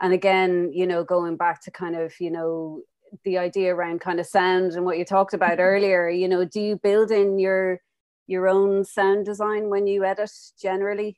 [0.00, 2.80] and again you know going back to kind of you know
[3.24, 5.60] the idea around kind of sound and what you talked about mm-hmm.
[5.60, 7.80] earlier you know do you build in your
[8.26, 11.16] your own sound design when you edit generally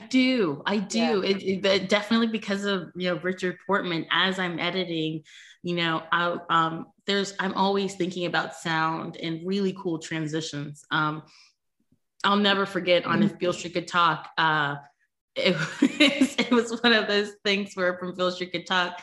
[0.00, 0.62] I do.
[0.64, 0.98] I do.
[0.98, 1.30] Yeah.
[1.30, 4.06] It, it, definitely because of you know Richard Portman.
[4.10, 5.22] As I'm editing,
[5.62, 10.84] you know, I um there's I'm always thinking about sound and really cool transitions.
[10.90, 11.22] Um,
[12.24, 14.28] I'll never forget on if Beale Street could talk.
[14.38, 14.76] Uh,
[15.36, 19.00] it was, it was one of those things where from Beale Street could talk,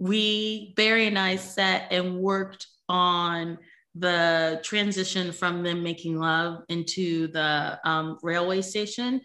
[0.00, 3.58] we Barry and I sat and worked on
[3.94, 9.20] the transition from them making love into the um, railway station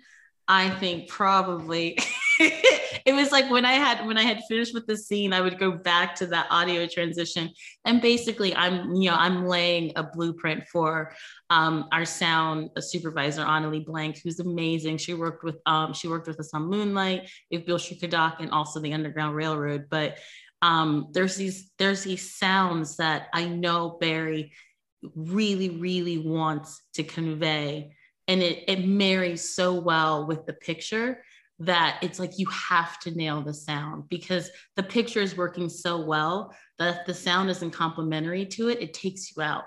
[0.48, 1.98] I think probably
[2.40, 5.58] it was like when I had when I had finished with the scene, I would
[5.58, 7.50] go back to that audio transition,
[7.84, 11.16] and basically, I'm you know I'm laying a blueprint for
[11.50, 14.98] um, our sound supervisor Onnalee Blank, who's amazing.
[14.98, 18.80] She worked with um, she worked with us on Moonlight, if Could Talk, and also
[18.80, 19.86] the Underground Railroad.
[19.90, 20.20] But
[20.62, 24.54] um, there's these there's these sounds that I know Barry
[25.16, 27.92] really really wants to convey
[28.28, 31.22] and it, it marries so well with the picture
[31.60, 36.02] that it's like you have to nail the sound because the picture is working so
[36.02, 39.64] well that if the sound isn't complementary to it, it takes you out.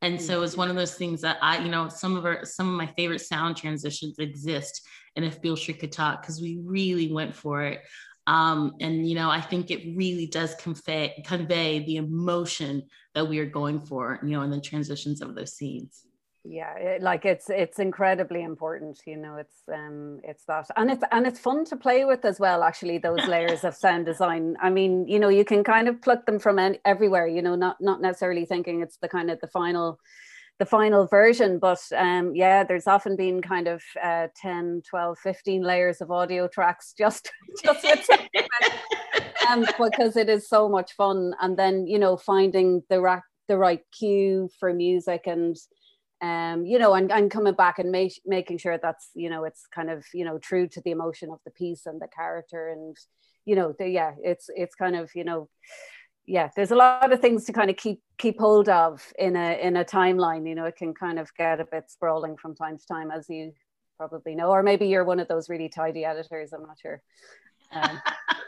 [0.00, 2.68] And so it's one of those things that I, you know, some of our some
[2.68, 7.12] of my favorite sound transitions exist and if Beale Street could talk, because we really
[7.12, 7.80] went for it.
[8.28, 12.82] Um, and you know, I think it really does convey convey the emotion
[13.14, 16.04] that we are going for, you know, in the transitions of those scenes.
[16.44, 20.66] Yeah it, like it's it's incredibly important you know it's um it's that.
[20.76, 24.06] And it's and it's fun to play with as well actually those layers of sound
[24.06, 24.56] design.
[24.60, 27.54] I mean you know you can kind of pluck them from any, everywhere you know
[27.54, 29.98] not not necessarily thinking it's the kind of the final
[30.58, 35.62] the final version but um yeah there's often been kind of uh 10 12 15
[35.62, 37.30] layers of audio tracks just
[37.64, 38.10] just
[39.48, 41.34] um, because it is so much fun.
[41.40, 45.56] And then you know finding the rack the right cue for music and
[46.20, 47.92] um, you know, and, and coming back and
[48.26, 51.38] making sure that's, you know, it's kind of, you know, true to the emotion of
[51.44, 52.96] the piece and the character and,
[53.44, 55.48] you know, the, yeah, it's, it's kind of, you know,
[56.28, 59.58] yeah, there's a lot of things to kind of keep, keep hold of in a,
[59.60, 62.76] in a timeline, you know, it can kind of get a bit sprawling from time
[62.78, 63.52] to time, as you
[63.96, 67.00] probably know, or maybe you're one of those really tidy editors, I'm not sure.
[67.72, 68.00] Um,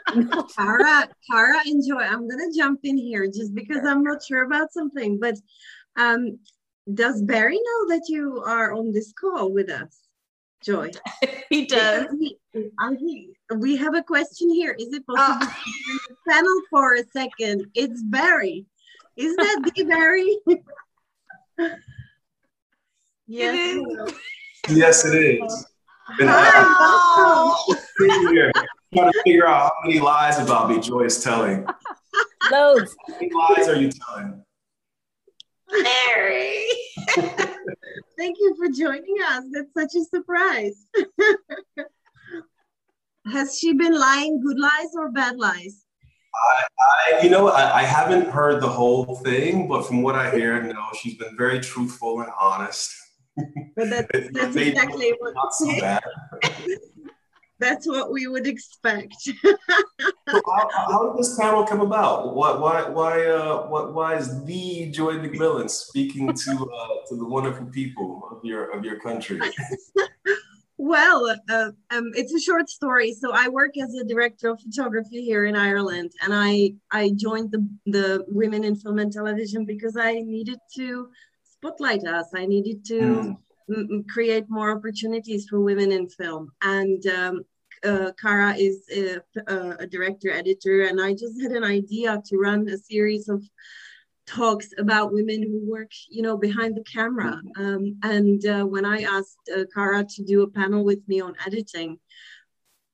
[0.55, 1.99] Tara, Tara, enjoy.
[1.99, 5.35] I'm gonna jump in here just because I'm not sure about something, but
[5.97, 6.39] Um,
[6.91, 9.99] does Barry know that you are on this call with us,
[10.63, 10.91] Joi?
[11.49, 12.07] he does.
[12.19, 12.97] He, I
[13.55, 14.75] we have a question here.
[14.77, 15.63] Is it possible ah.
[15.65, 17.67] to the panel for a second?
[17.75, 18.65] It's Barry.
[19.15, 20.37] Is that the Barry?
[23.27, 23.81] yes.
[23.85, 24.07] hello.
[24.69, 25.65] Yes, it is.
[26.17, 27.83] Been Hi, welcome.
[27.97, 28.51] sitting here
[28.93, 31.65] trying to figure out how many lies about me Joi is telling.
[32.51, 32.93] Loads.
[33.07, 34.43] How many lies are you telling?
[35.71, 36.65] Mary.
[38.17, 39.45] Thank you for joining us.
[39.53, 40.85] That's such a surprise.
[43.25, 45.85] Has she been lying good lies or bad lies?
[46.33, 50.61] I, you know, I, I haven't heard the whole thing, but from what I hear,
[50.61, 52.91] no, she's been very truthful and honest.
[53.75, 56.03] But that's, that's exactly what so bad.
[57.59, 59.15] that's what we would expect.
[60.29, 62.35] So how, how did this panel come about?
[62.35, 67.25] Why, why, why, uh, what, why is the Joi McMillon speaking to uh, to the
[67.25, 69.41] wonderful people of your of your country?
[70.83, 73.13] Well, uh, um, it's a short story.
[73.13, 77.51] So I work as a director of photography here in Ireland, and I I joined
[77.51, 81.09] the the Women in Film and Television because I needed to
[81.43, 82.27] spotlight us.
[82.33, 82.99] I needed to
[83.69, 83.91] Mm.
[83.91, 86.43] m- create more opportunities for women in film.
[86.63, 87.35] And um,
[87.89, 89.21] uh, Cara is a,
[89.83, 93.41] a director editor, and I just had an idea to run a series of
[94.27, 97.41] talks about women who work, you know, behind the camera.
[97.57, 101.35] Um, and uh, when I asked uh, Cara to do a panel with me on
[101.45, 101.99] editing,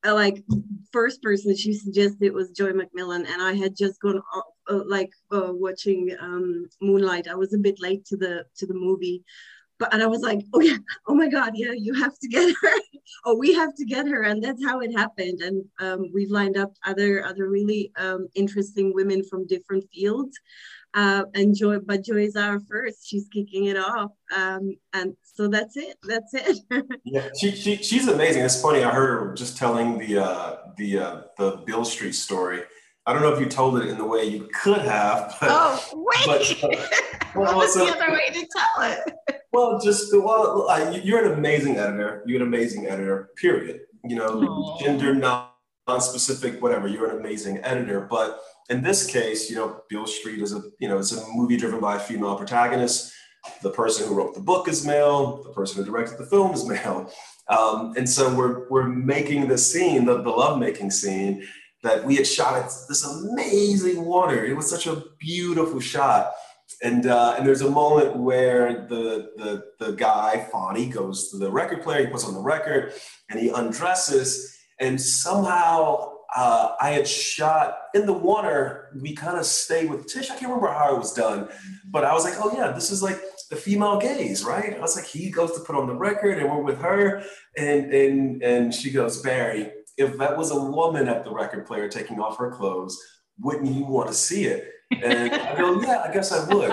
[0.06, 0.44] uh, like
[0.92, 4.42] first person she suggested was Joi McMillon, and I had just gone uh,
[4.74, 7.28] uh, like uh, watching um, Moonlight.
[7.28, 9.24] I was a bit late to the to the movie,
[9.80, 12.56] but and I was like, oh yeah, oh my god, yeah, you have to get
[12.62, 12.80] her,
[13.26, 15.42] oh we have to get her, and that's how it happened.
[15.42, 20.38] And um, we've lined up other other really um, interesting women from different fields.
[20.94, 23.08] Uh, and Joi, but Joi is our first.
[23.08, 25.98] She's kicking it off, um, and so that's it.
[26.04, 26.60] That's it.
[27.06, 28.44] Yeah, she, she she's amazing.
[28.44, 28.84] It's funny.
[28.84, 32.62] I heard her just telling the uh, the uh, the Beale Street story.
[33.06, 35.82] I don't know if you told it in the way you could have, but Oh,
[35.94, 36.58] wait.
[36.62, 36.72] But,
[37.34, 39.40] what well, was so- the other way to tell it?
[39.54, 42.24] well, just well, I, you're an amazing editor.
[42.26, 43.30] You're an amazing editor.
[43.38, 43.82] Period.
[44.04, 44.80] You know, Aw.
[44.84, 45.48] gender non
[45.88, 46.88] non-specific, whatever.
[46.90, 48.02] You're an amazing editor.
[48.02, 51.58] But in this case, you know, Beale Street is a you know it's a movie
[51.58, 53.14] driven by a female protagonist.
[53.62, 55.42] The person who wrote the book is male.
[55.44, 57.12] The person who directed the film is male.
[57.48, 61.48] Um, and so we're we're making the scene, the, the lovemaking scene,
[61.84, 64.46] that we had shot at this amazing water.
[64.46, 66.34] It was such a beautiful shot.
[66.84, 71.50] And uh, and there's a moment where the the the guy Fonny goes to the
[71.50, 72.06] record player.
[72.06, 72.94] He puts on the record,
[73.30, 74.56] and he undresses.
[74.80, 78.90] And somehow uh, I had shot in the water.
[79.00, 80.30] We kind of stayed with Tish.
[80.30, 81.50] I can't remember how it was done,
[81.90, 83.20] but I was like, oh yeah, this is like
[83.50, 84.76] the female gaze, right?
[84.76, 87.24] I was like, he goes to put on the record, and we're with her,
[87.58, 91.88] and and and she goes, Barry, if that was a woman at the record player
[91.88, 93.02] taking off her clothes,
[93.40, 94.70] wouldn't you want to see it?
[94.92, 96.72] And I go, yeah, I guess I would.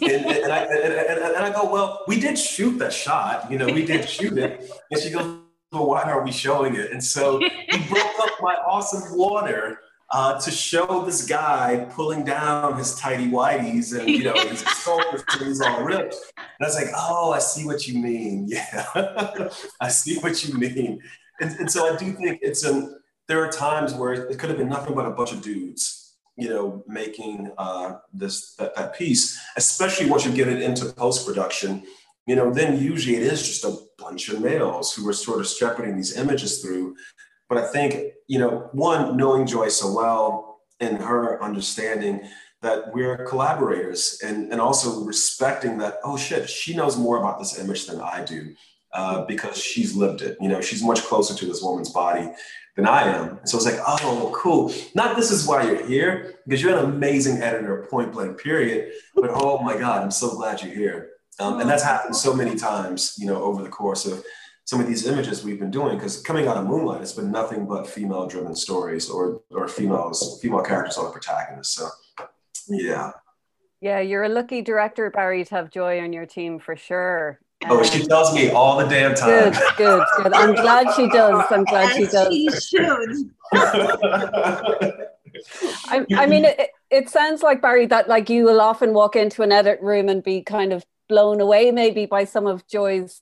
[0.00, 3.58] And, and, I, and, and, and I go, well, we did shoot that shot, you
[3.58, 4.70] know, we did shoot it.
[4.90, 5.41] And she goes,
[5.72, 6.92] well, why are we showing it?
[6.92, 12.76] And so he broke up my awesome water uh, to show this guy pulling down
[12.76, 16.14] his tidy whities and, you know, his shoulders and he's all ripped.
[16.36, 18.48] And I was like, oh, I see what you mean.
[18.48, 19.48] Yeah,
[19.80, 21.00] I see what you mean.
[21.40, 24.58] And, and so I do think it's an, there are times where it could have
[24.58, 26.02] been nothing but a bunch of dudes
[26.36, 31.26] you know, making uh, this that, that piece, especially once you get it into post
[31.26, 31.82] production,
[32.26, 35.46] you know, then usually it is just a bunch of males who were sort of
[35.46, 36.96] shepherding these images through.
[37.48, 42.22] But I think, you know, one, knowing Joi so well and her understanding
[42.62, 47.58] that we're collaborators and, and also respecting that, oh shit, she knows more about this
[47.58, 48.54] image than I do
[48.92, 50.36] uh, because she's lived it.
[50.40, 52.30] You know, she's much closer to this woman's body
[52.76, 53.38] than I am.
[53.38, 54.72] And so it's like, oh, cool.
[54.94, 58.92] Not this is why you're here, because you're an amazing editor, point blank, period.
[59.14, 61.10] But oh my God, I'm so glad you're here.
[61.40, 64.24] Um, and that's happened so many times, you know, over the course of
[64.64, 65.96] some of these images we've been doing.
[65.96, 70.62] Because coming out of Moonlight, it's been nothing but female-driven stories or or females, female
[70.62, 71.74] characters on the protagonist.
[71.74, 71.88] So,
[72.68, 73.12] yeah.
[73.80, 77.40] Yeah, you're a lucky director, Barry, to have Joi on your team for sure.
[77.68, 79.52] Oh, she tells me all the damn time.
[79.52, 80.32] Good, good, good.
[80.32, 81.44] I'm glad she does.
[81.50, 82.32] I'm glad she does.
[82.32, 83.30] she should.
[85.88, 89.42] I, I mean, it, it sounds like Barry that like you will often walk into
[89.42, 93.20] an edit room and be kind of blown away, maybe by some of Joi's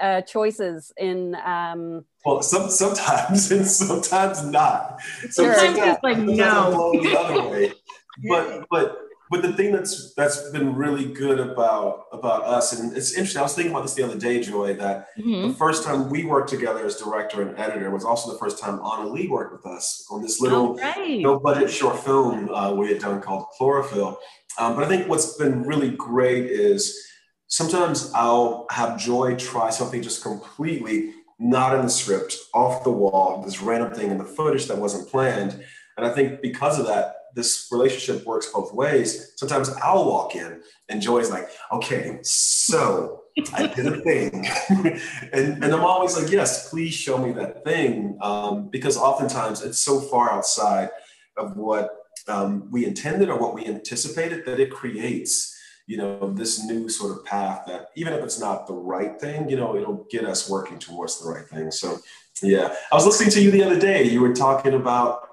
[0.00, 1.36] uh, choices in.
[1.36, 5.00] Um, well, some, sometimes and sometimes not.
[5.30, 5.92] Sometimes yeah.
[5.92, 6.92] it's like, no.
[6.92, 7.72] the other way.
[8.28, 8.98] But but
[9.30, 13.38] but the thing that's that's been really good about about us, and it's interesting.
[13.38, 15.48] I was thinking about this the other day, Joi, that mm-hmm.
[15.48, 18.80] the first time we worked together as director and editor was also the first time
[18.80, 21.20] Onnalee worked with us on this little right.
[21.20, 24.18] no budget short film uh, we had done called Chlorophyll.
[24.58, 27.08] Um, but I think what's been really great is
[27.48, 33.42] sometimes I'll have Joi try something just completely not in the script, off the wall,
[33.42, 35.64] this random thing in the footage that wasn't planned.
[35.96, 39.32] And I think because of that, this relationship works both ways.
[39.36, 43.22] Sometimes I'll walk in and Joi's like, okay, so
[43.52, 44.46] I did a thing.
[45.32, 48.18] and, and I'm always like, yes, please show me that thing.
[48.20, 50.90] Um, because oftentimes it's so far outside
[51.36, 51.90] of what
[52.26, 55.57] um, we intended or what we anticipated that it creates
[55.88, 59.48] you know this new sort of path that even if it's not the right thing
[59.48, 61.98] you know it'll get us working towards the right thing so
[62.42, 65.28] yeah i was listening to you the other day you were talking about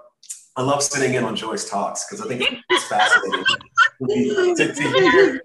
[0.57, 3.43] I love sitting in on Joi's talks because I think it's fascinating.
[4.55, 5.41] to, to hear.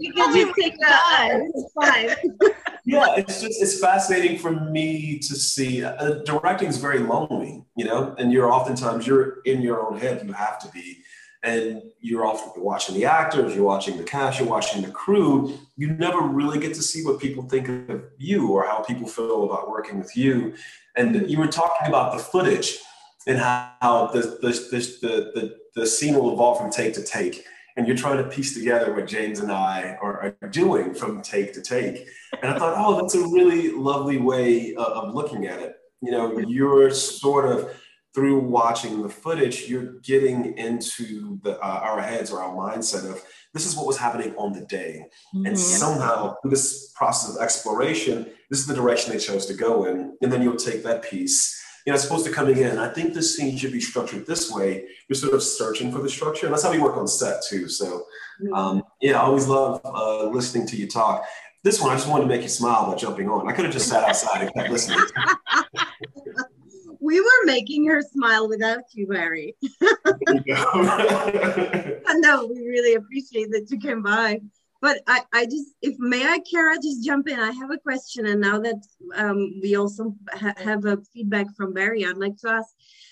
[2.85, 5.83] yeah, it's just it's fascinating for me to see.
[5.83, 10.25] Uh, directing is very lonely, you know, and you're oftentimes you're in your own head.
[10.25, 10.99] You have to be,
[11.43, 15.59] and you're often watching the actors, you're watching the cast, you're watching the crew.
[15.77, 19.45] You never really get to see what people think of you or how people feel
[19.45, 20.55] about working with you.
[20.97, 22.79] And you were talking about the footage
[23.27, 27.45] and how the, the, the, the, the scene will evolve from take to take.
[27.77, 31.55] And you're trying to piece together what James and I are, are doing from take
[31.55, 32.07] to take.
[32.43, 35.77] And I thought, oh, that's a really lovely way of, of looking at it.
[36.03, 37.75] You know, you're sort of
[38.15, 43.23] through watching the footage, you're getting into the, uh, our heads or our mindset of
[43.55, 45.05] this is what was happening on the day.
[45.35, 45.47] Mm-hmm.
[45.47, 49.85] And somehow, through this process of exploration, this is the direction they chose to go
[49.85, 50.17] in.
[50.23, 52.79] And then you'll take that piece you know, as opposed to coming in.
[52.79, 54.87] I think this scene should be structured this way.
[55.09, 57.69] You're sort of searching for the structure, and that's how we work on set too.
[57.69, 58.05] So,
[58.55, 61.25] um, yeah, I always love uh, listening to you talk.
[61.63, 63.49] This one, I just wanted to make you smile by jumping on.
[63.49, 65.01] I could have just sat outside and kept listening.
[67.01, 69.57] we were making her smile without you, Barry.
[72.19, 74.41] no, we really appreciate that you came by.
[74.83, 77.39] But I, I just if may I Cara just jump in?
[77.39, 78.83] I have a question and now that
[79.15, 82.69] um, we also ha have a feedback from Barry I'd like to ask.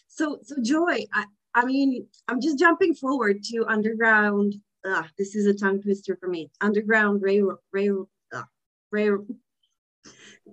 [0.06, 5.46] So so Joi I, I mean I'm just jumping forward to underground uh, this is
[5.46, 8.44] a tongue twister for me underground rail rail uh,
[8.90, 9.26] rail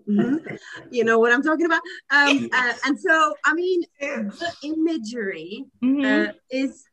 [0.08, 0.58] Mm -hmm.
[0.91, 1.84] you know what I'm talking about.
[2.18, 3.16] Um, uh, and so,
[3.49, 3.80] I mean,
[4.41, 6.06] the imagery mm -hmm.
[6.06, 6.86] uh, is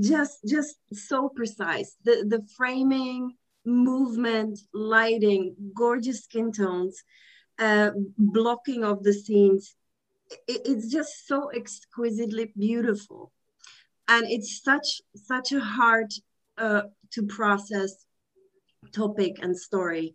[0.00, 3.34] just just so precise the the framing
[3.64, 7.02] movement lighting gorgeous skin tones
[7.58, 9.74] uh, blocking of the scenes
[10.46, 13.32] it, it's just so exquisitely beautiful
[14.08, 16.12] and it's such such a hard
[16.58, 18.04] uh, to process
[18.92, 20.14] topic and story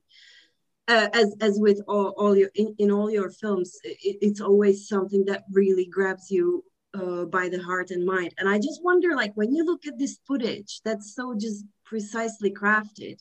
[0.91, 4.87] uh, as as with all, all your in, in all your films it, it's always
[4.93, 6.63] something that really grabs you
[6.93, 8.33] uh, by the heart and mind.
[8.37, 12.51] And I just wonder, like, when you look at this footage that's so just precisely
[12.51, 13.17] crafted,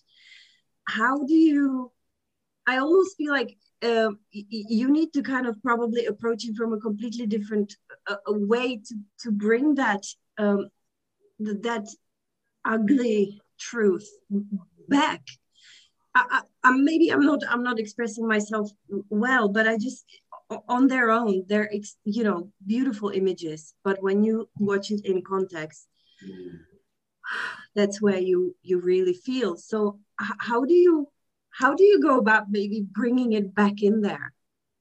[0.88, 1.92] how do you?
[2.66, 6.80] I almost feel like uh, you need to kind of probably approach it from a
[6.80, 7.74] completely different
[8.08, 10.04] uh, way to to bring that
[10.38, 10.68] um,
[11.38, 11.86] that
[12.64, 14.08] ugly truth
[14.88, 15.22] back.
[16.14, 18.70] I, I, maybe I'm not I'm not expressing myself
[19.08, 20.04] well, but I just
[20.68, 21.70] on their own they're
[22.04, 23.74] you know beautiful images.
[23.84, 25.86] But when you watch it in context
[26.24, 26.58] mm.
[27.74, 29.56] that's where you you really feel.
[29.56, 31.08] So how do you
[31.50, 34.32] how do you go about maybe bringing it back in there?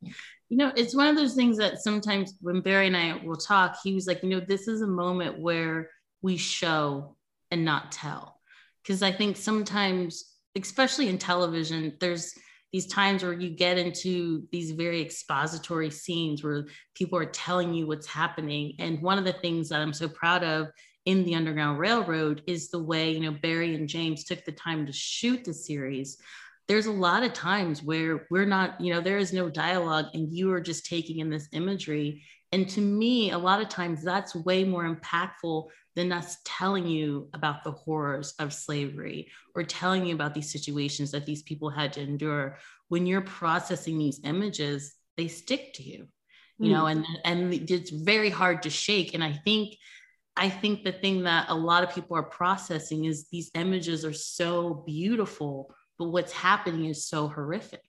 [0.02, 3.78] You know it's one of those things that sometimes when barry and i will talk
[3.84, 5.92] he was like you know this is a moment where
[6.24, 7.16] we show
[7.52, 8.40] and not tell.
[8.82, 12.34] Because i think sometimes especially in television there's
[12.72, 17.88] these times where you get into these very expository scenes where people are telling you
[17.88, 18.74] what's happening.
[18.78, 20.68] And one of the things that I'm so proud of
[21.06, 24.86] in the Underground Railroad is the way, you know, Barry and James took the time
[24.86, 26.18] to shoot the series.
[26.68, 30.32] There's a lot of times where we're not, you know, there is no dialogue and
[30.32, 32.24] you are just taking in this imagery.
[32.52, 35.70] And to me, a lot of times that's way more impactful
[36.00, 41.12] than us telling you about the horrors of slavery or telling you about these situations
[41.12, 42.58] that these people had to endure.
[42.88, 46.08] When you're processing these images they stick to you
[46.60, 46.92] you know hmm.
[46.92, 49.14] and and it's very hard to shake.
[49.14, 49.76] And i think
[50.38, 54.14] i think the thing that a lot of people are processing is these images are
[54.14, 57.84] so beautiful but what's happening is so horrific.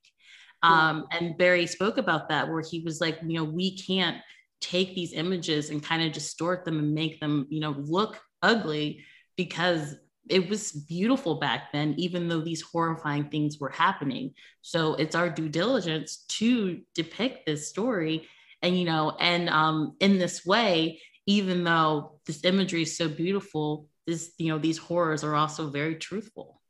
[0.62, 4.18] Um, and barry spoke about that where he was like you know we can't
[4.60, 9.04] take these images and kind of distort them and make them, you know, look ugly
[9.36, 9.96] because
[10.28, 14.32] it was beautiful back then, even though these horrifying things were happening.
[14.62, 18.28] So it's our due diligence to depict this story.
[18.62, 23.88] And, you know, and um, in this way, even though this imagery is so beautiful,
[24.06, 26.60] this, you know, these horrors are also very truthful.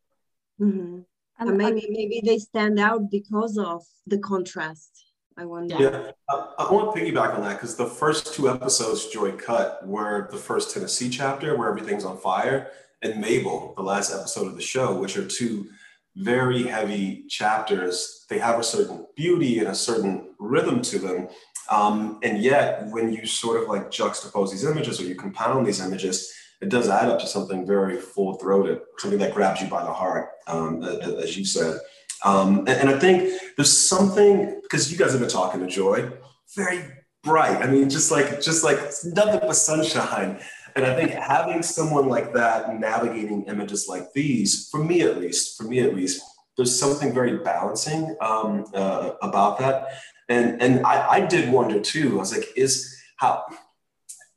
[0.60, 1.00] Mm-hmm.
[1.38, 5.09] And, and maybe, maybe they stand out because of the contrast.
[5.36, 5.76] I wonder.
[5.78, 9.86] Yeah, I, I want to piggyback on that because the first two episodes Joi cut
[9.86, 12.70] were the first Tennessee chapter where everything's on fire,
[13.02, 15.68] and Mabel, the last episode of the show, which are two
[16.16, 18.26] very heavy chapters.
[18.28, 21.28] They have a certain beauty and a certain rhythm to them.
[21.70, 25.80] Um, and yet, when you sort of like juxtapose these images or you compound these
[25.80, 29.82] images, it does add up to something very full throated, something that grabs you by
[29.82, 31.78] the heart, um, as you said.
[32.24, 36.10] Um, and, and I think there's something, because you guys have been talking to Joi,
[36.56, 36.84] very
[37.22, 37.62] bright.
[37.62, 40.40] I mean, just like, just like nothing but sunshine.
[40.76, 45.56] And I think having someone like that navigating images like these, for me at least,
[45.56, 46.22] for me at least,
[46.56, 49.88] there's something very balancing um, uh, about that.
[50.28, 52.16] And and I, I did wonder too.
[52.16, 53.44] I was like, is how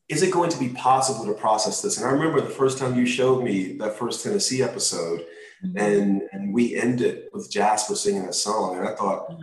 [0.10, 1.98] is it going to be possible to process this?
[1.98, 5.26] And I remember the first time you showed me that first Tennessee episode,
[5.64, 5.78] mm-hmm.
[5.78, 9.34] and and we ended with Jasper singing a song, and I thought,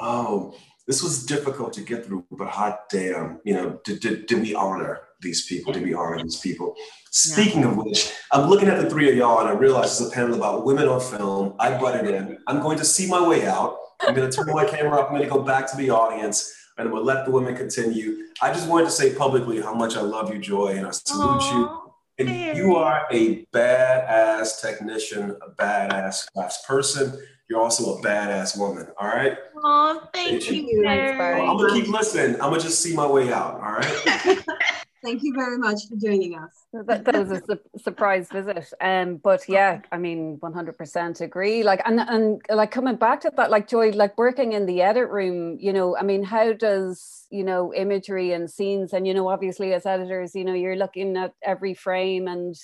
[0.00, 0.54] oh,
[0.86, 4.54] this was difficult to get through, but hot damn, you know, did, did, did we
[4.54, 5.72] honor these people?
[5.72, 6.74] Did we honor these people?
[7.10, 7.70] Speaking yeah.
[7.70, 10.34] of which, I'm looking at the three of y'all and I realize it's a panel
[10.34, 11.54] about women on film.
[11.58, 12.38] I butted in.
[12.46, 13.78] I'm going to see my way out.
[14.02, 15.06] I'm going to turn my camera off.
[15.06, 17.56] I'm going to go back to the audience and I'm going to let the women
[17.56, 18.26] continue.
[18.42, 21.40] I just wanted to say publicly how much I love you, Joi, and I salute
[21.40, 21.83] Aww, you.
[22.18, 27.20] And you are a badass technician, a badass crafts person.
[27.50, 28.86] You're also a badass woman.
[28.98, 29.36] All right.
[29.62, 30.68] Oh, thank, thank you.
[30.68, 30.86] you.
[30.86, 32.34] I'm gonna keep listening.
[32.36, 33.54] I'm gonna just see my way out.
[33.54, 34.38] All right.
[35.04, 36.64] Thank you very much for joining us.
[36.72, 38.72] That, that was a su- surprise visit.
[38.80, 41.62] Um, but yeah, I mean, 100% agree.
[41.62, 45.10] Like, and, and like coming back to that, like Joi, like working in the edit
[45.10, 49.28] room, you know, I mean, how does, you know, imagery and scenes and, you know,
[49.28, 52.54] obviously as editors, you know, you're looking at every frame and,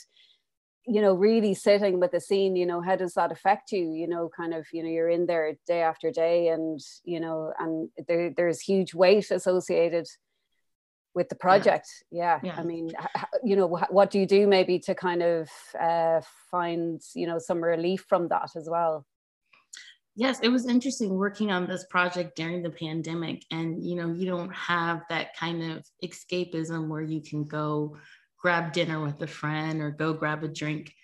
[0.87, 3.93] you know, really sitting with the scene, you know, how does that affect you?
[3.93, 7.53] You know, kind of, you know, you're in there day after day and, you know,
[7.59, 10.09] and there, there's huge weight associated
[11.15, 11.89] with the project.
[12.11, 12.55] Yeah, yeah.
[12.57, 12.91] i mean
[13.45, 15.49] you know what do you do maybe to kind of
[15.79, 19.07] uh, find you know some relief from that as well?
[20.17, 24.27] Yes it was interesting working on this project during the pandemic and you know you
[24.27, 27.97] don't have that kind of escapism where you can go
[28.41, 30.95] grab dinner with a friend or go grab a drink.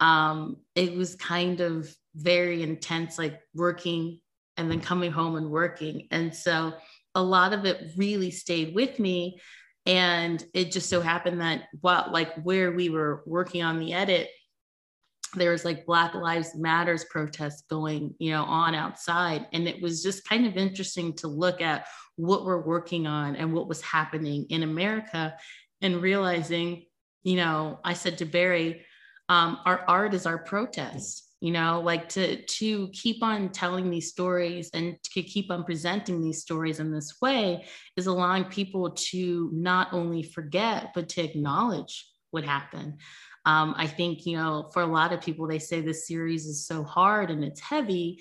[0.00, 4.20] Um, it was kind of very intense like working
[4.56, 6.08] and then coming home and working.
[6.10, 6.72] And so
[7.16, 9.40] a lot of it really stayed with me.
[9.86, 14.28] And it just so happened that what like where we were working on the edit,
[15.34, 19.46] there was like Black Lives Matters protests going, you know, on outside.
[19.52, 21.86] And it was just kind of interesting to look at
[22.16, 25.36] what we're working on and what was happening in America
[25.80, 26.84] and realizing,
[27.22, 28.84] you know, I said to Barry,
[29.28, 34.08] um, our art is our protest you know like to to keep on telling these
[34.10, 37.64] stories and to keep on presenting these stories in this way
[37.96, 42.94] is allowing people to not only forget but to acknowledge what happened.
[43.44, 46.66] Um, i think you know for a lot of people they say this series is
[46.66, 48.18] so hard and it's heavy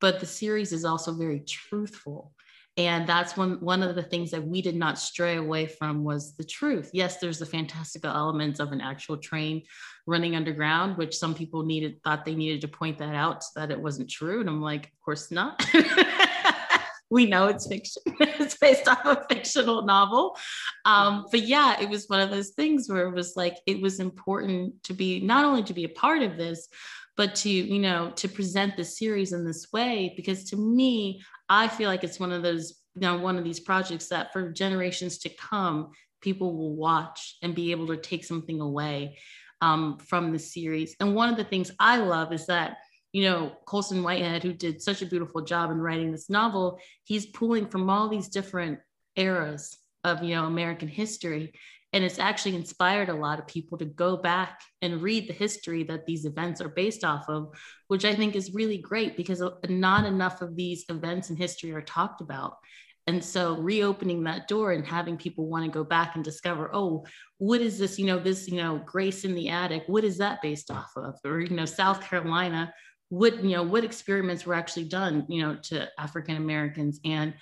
[0.00, 2.32] but the series is also very truthful
[2.78, 6.34] and that's one one of the things that we did not stray away from was
[6.36, 6.90] the truth.
[6.94, 9.62] Yes there's the fantastical elements of an actual train
[10.06, 13.70] running underground which some people needed thought they needed to point that out so that
[13.70, 14.40] it wasn't true.
[14.40, 15.62] And i'm like of course not.
[17.10, 18.02] We know it's fiction.
[18.20, 20.36] It's based off a fictional novel.
[20.84, 23.98] Um, but yeah it was one of those things where it was like it was
[23.98, 26.68] important to be not only to be a part of this
[27.16, 31.68] but to you know to present the series in this way because to me I
[31.68, 35.18] feel like it's one of those, you know, one of these projects that for generations
[35.18, 35.90] to come,
[36.20, 39.18] people will watch and be able to take something away
[39.60, 40.94] um, from the series.
[41.00, 42.78] And one of the things I love is that,
[43.12, 47.26] you know, Colson Whitehead, who did such a beautiful job in writing this novel, he's
[47.26, 48.80] pulling from all these different
[49.16, 51.52] eras of, you know, American history
[51.92, 55.84] and it's actually inspired a lot of people to go back and read the history
[55.84, 57.54] that these events are based off of,
[57.88, 61.72] which I think is really great because uh, not enough of these events in history
[61.72, 62.56] are talked about.
[63.06, 67.06] And so reopening that door and having people want to go back and discover, oh,
[67.38, 70.42] what is this, you know, this, you know, Grace in the Attic, what is that
[70.42, 71.14] based off of?
[71.24, 72.70] Or, you know, South Carolina,
[73.08, 77.00] what, you know, what experiments were actually done, you know, to African Americans.
[77.02, 77.32] And,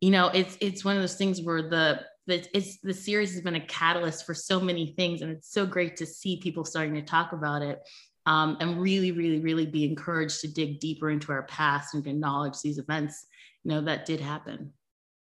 [0.00, 3.42] you know, it's it's one of those things where the that it's the series has
[3.42, 6.94] been a catalyst for so many things and it's so great to see people starting
[6.94, 7.80] to talk about it
[8.26, 12.60] um, and really really really be encouraged to dig deeper into our past and acknowledge
[12.60, 13.26] these events
[13.64, 14.72] you know that did happen.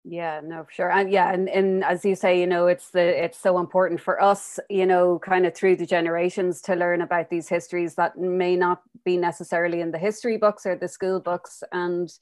[0.04, 0.90] Yeah no sure.
[0.90, 4.20] And yeah and, and as you say you know it's the it's so important for
[4.20, 8.56] us you know kind of through the generations to learn about these histories that may
[8.56, 11.62] not be necessarily in the history books or the school books.
[11.72, 12.12] And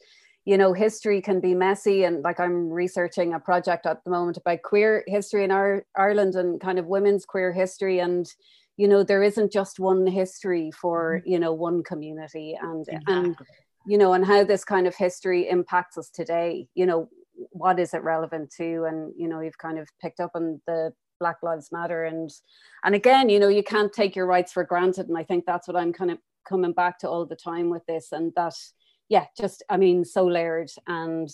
[0.45, 4.37] you know history can be messy and like i'm researching a project at the moment
[4.37, 8.33] about queer history in our ireland and kind of women's queer history and
[8.77, 11.33] you know there isn't just one history for mm-hmm.
[11.33, 13.15] you know one community and exactly.
[13.15, 13.37] and
[13.87, 17.09] you know and how this kind of history impacts us today you know
[17.51, 20.93] what is it relevant to and you know you've kind of picked up on the
[21.19, 22.31] black lives matter and
[22.83, 25.69] and again you know you can't take your rights for granted and i think that's
[25.69, 26.19] what i'm kind of
[26.49, 28.55] coming back to all the time with this and that
[29.11, 31.29] yeah just i mean so layered and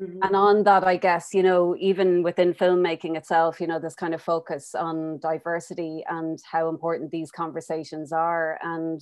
[0.00, 0.18] mm-hmm.
[0.22, 4.14] and on that i guess you know even within filmmaking itself you know this kind
[4.14, 9.00] of focus on diversity and how important these conversations are and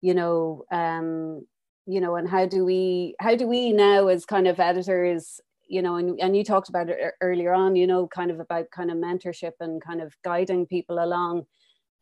[0.00, 1.46] you know um
[1.86, 5.40] you know and how do we how do we now as kind of editors
[5.72, 8.66] you know, and, and you talked about it earlier on, you know, kind of about
[8.70, 11.44] kind of mentorship and kind of guiding people along.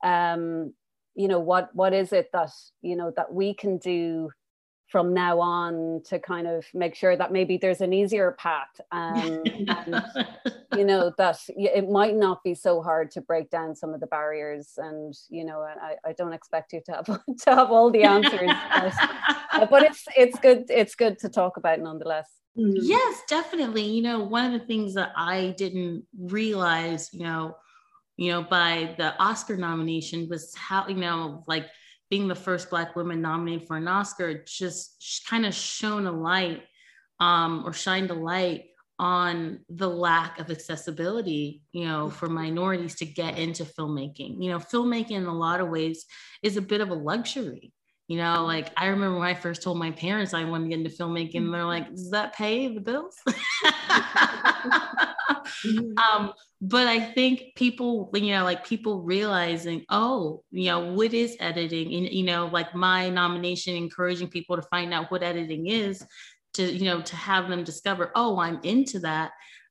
[0.02, 0.74] Um,
[1.14, 2.50] you know, what what is it that,
[2.82, 4.30] you know, that we can do
[4.90, 9.42] from now on to kind of make sure that maybe there's an easier path um,
[9.68, 10.02] and
[10.76, 14.06] you know that it might not be so hard to break down some of the
[14.06, 17.06] barriers and you know I, I don't expect you to have
[17.44, 18.50] to have all the answers
[19.52, 22.28] but, but it's it's good it's good to talk about nonetheless
[22.58, 22.78] Mm-hmm.
[22.82, 23.84] Yes, definitely.
[23.84, 27.56] You know, one of the things that I didn't realize, you know,
[28.16, 31.66] you know, by the Oscar nomination was how, you know, like
[32.10, 36.62] being the first Black woman nominated for an Oscar just kind of shone a light
[37.20, 38.64] um, or shined a light
[38.98, 44.42] on the lack of accessibility, you know, for minorities to get into filmmaking.
[44.42, 46.04] You know, filmmaking in a lot of ways
[46.42, 47.72] is a bit of a luxury.
[48.10, 50.78] You know, like I remember when I first told my parents I wanted to get
[50.80, 53.16] into filmmaking, they're like, does that pay the bills?
[55.96, 61.36] um, but I think people, you know, like people realizing, oh, you know, what is
[61.38, 61.94] editing?
[61.94, 66.04] And, you know, like my nomination, encouraging people to find out what editing is,
[66.54, 69.30] to, you know, to have them discover, oh, I'm into that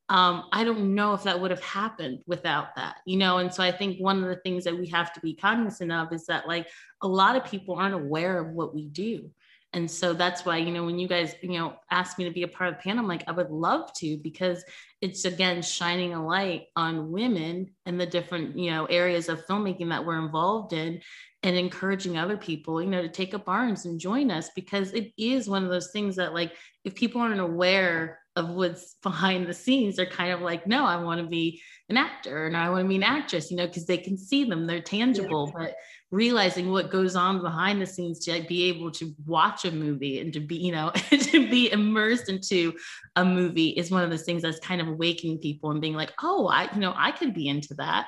[0.09, 3.37] um, I don't know if that would have happened without that, you know.
[3.37, 6.11] And so I think one of the things that we have to be cognizant of
[6.11, 6.67] is that like
[7.01, 9.29] a lot of people aren't aware of what we do.
[9.73, 12.41] And so that's why, you know, when you guys, you know, asked me to be
[12.41, 14.63] a part of the panel, I'm like, I would love to because
[14.99, 19.89] it's again shining a light on women and the different, you know, areas of filmmaking
[19.89, 21.01] that we're involved in
[21.43, 25.13] and encouraging other people, you know, to take up arms and join us because it
[25.19, 26.53] is one of those things that like
[26.83, 30.95] if people aren't aware of what's behind the scenes they're kind of like no i
[30.95, 33.85] want to be an actor and i want to be an actress you know because
[33.85, 35.65] they can see them they're tangible yeah.
[35.65, 35.75] but
[36.11, 40.33] realizing what goes on behind the scenes to be able to watch a movie and
[40.33, 42.73] to be you know to be immersed into
[43.15, 46.13] a movie is one of those things that's kind of awakening people and being like
[46.21, 48.07] oh i you know i could be into that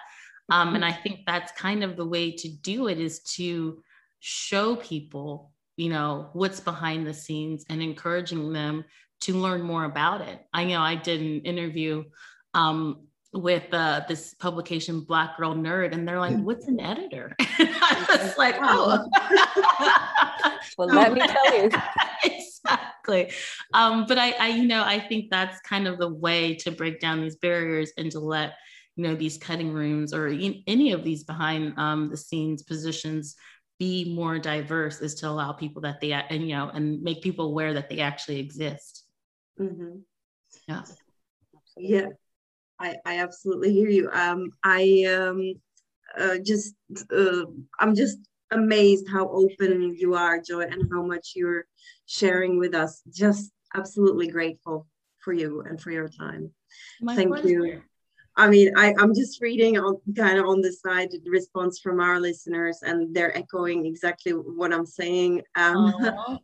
[0.51, 3.81] um, and i think that's kind of the way to do it is to
[4.19, 8.85] show people you know what's behind the scenes and encouraging them
[9.21, 10.39] to learn more about it.
[10.53, 12.03] I know I did an interview
[12.53, 16.43] um, with uh, this publication, Black Girl Nerd, and they're like, mm.
[16.43, 19.07] "What's an editor?" I was like, "Oh."
[20.77, 21.69] well, let me tell you.
[22.23, 23.31] exactly.
[23.73, 26.99] Um, but I, I, you know, I think that's kind of the way to break
[26.99, 28.55] down these barriers and to let
[28.95, 33.35] you know these cutting rooms or any of these behind um, the scenes positions
[33.79, 37.47] be more diverse is to allow people that they and you know and make people
[37.47, 39.00] aware that they actually exist
[39.59, 39.99] Mm-hmm.
[40.67, 40.83] Yeah.
[41.77, 42.07] Yeah.
[42.79, 44.09] I, I absolutely hear you.
[44.11, 45.53] Um, I um,
[46.17, 46.73] uh, just,
[47.15, 47.43] uh,
[47.79, 48.17] I'm just
[48.51, 51.65] amazed how open you are, Joi, and how much you're
[52.05, 53.01] sharing with us.
[53.13, 54.87] Just absolutely grateful
[55.23, 56.51] for you and for your time.
[57.01, 57.81] My Thank you.
[58.35, 61.99] I mean, I, I'm just reading on kind of on the side the response from
[61.99, 65.41] our listeners, and they're echoing exactly what I'm saying.
[65.55, 65.93] Um,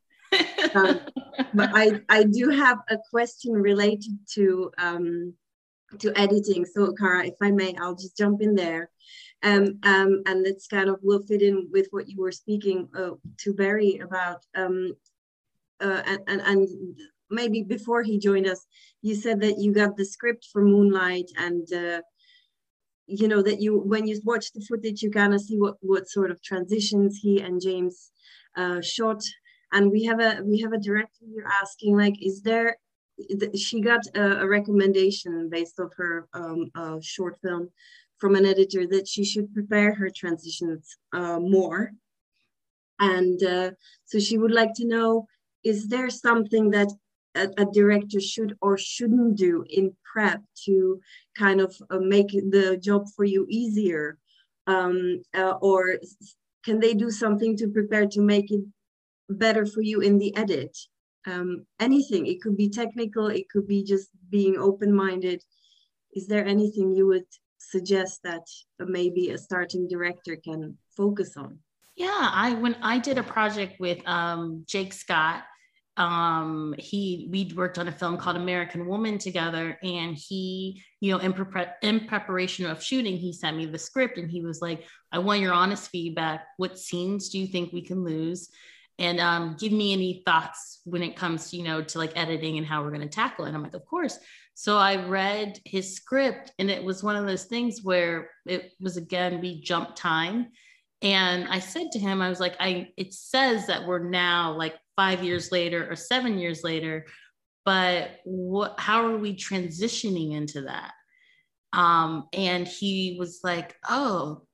[0.75, 0.99] um,
[1.53, 5.33] but I, I do have a question related to um,
[5.99, 6.65] to editing.
[6.65, 8.89] So, Cara, if I may, I'll just jump in there.
[9.43, 13.11] Um, um, and it's kind of will fit in with what you were speaking uh,
[13.39, 14.43] to Barry about.
[14.55, 14.93] Um,
[15.79, 16.67] uh, and, and, and
[17.29, 18.65] maybe before he joined us,
[19.01, 22.01] you said that you got the script for Moonlight and uh,
[23.05, 26.09] you know that you when you watch the footage you kind of see what what
[26.09, 28.11] sort of transitions he and James
[28.57, 29.21] uh, shot
[29.71, 32.77] and we have a we have a director here asking like is there
[33.55, 36.69] she got a, a, recommendation based off her um,
[37.01, 37.69] short film
[38.19, 41.91] from an editor that she should prepare her transitions uh, more.
[42.99, 43.71] And uh,
[44.05, 45.27] so she would like to know,
[45.63, 46.91] is there something that
[47.35, 50.99] a, a, director should or shouldn't do in prep to
[51.37, 54.17] kind of uh, make the job for you easier?
[54.65, 55.97] Um, uh, or
[56.65, 58.61] can they do something to prepare to make it
[59.29, 60.77] better for you in the edit?
[61.25, 65.43] Um, anything, it could be technical, it could be just being open-minded.
[66.13, 67.25] Is there anything you would
[67.57, 68.45] suggest that
[68.79, 71.59] maybe a starting director can focus on?
[71.95, 75.43] Yeah, I when I did a project with um, Jake Scott,
[75.97, 81.17] um, he we worked on a film called American Woman together, and he, you know,
[81.17, 81.33] in,
[81.81, 85.41] in preparation of shooting, he sent me the script, and he was like, "I want
[85.41, 86.45] your honest feedback.
[86.57, 88.49] What scenes do you think we can lose?"
[88.99, 92.57] And um, give me any thoughts when it comes to you know to like editing
[92.57, 93.49] and how we're going to tackle it.
[93.49, 94.17] And i'm like of course.
[94.53, 98.97] So i read his script and it was one of those things where it was
[98.97, 100.47] again we jump time.
[101.01, 104.75] And i said to him i was like i it says that we're now like
[104.95, 107.05] five years later or seven years later
[107.67, 110.93] but what how are we transitioning into that?
[111.73, 114.46] Um and he was like oh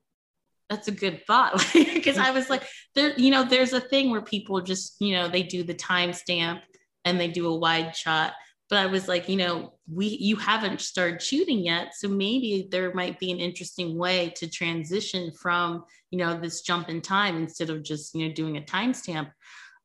[0.74, 2.64] that's a good thought because I was like,
[2.96, 6.62] there, you know, there's a thing where people just, you know, they do the timestamp
[7.06, 8.34] and they do a wide shot.
[8.70, 12.94] But I was like, you know, we you haven't started shooting yet, so maybe there
[12.94, 17.70] might be an interesting way to transition from, you know, this jump in time instead
[17.70, 19.30] of just, you know, doing a timestamp.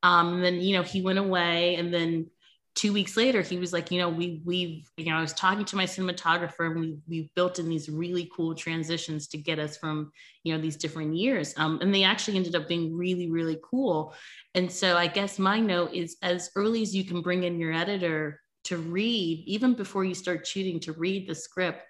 [0.01, 2.31] Um, and then, you know, he went away, and then
[2.75, 5.65] two weeks later, he was like, you know, we we've, you know, I was talking
[5.65, 9.77] to my cinematographer and we we've built in these really cool transitions to get us
[9.77, 10.11] from,
[10.43, 11.53] you know, these different years.
[11.57, 14.13] Um, and they actually ended up being really, really cool.
[14.55, 17.73] And so I guess my note is as early as you can bring in your
[17.73, 21.83] editor to read, even before you start shooting, to read the script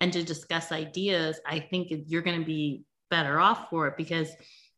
[0.00, 4.30] and to discuss ideas, I think you're going to be better off for it because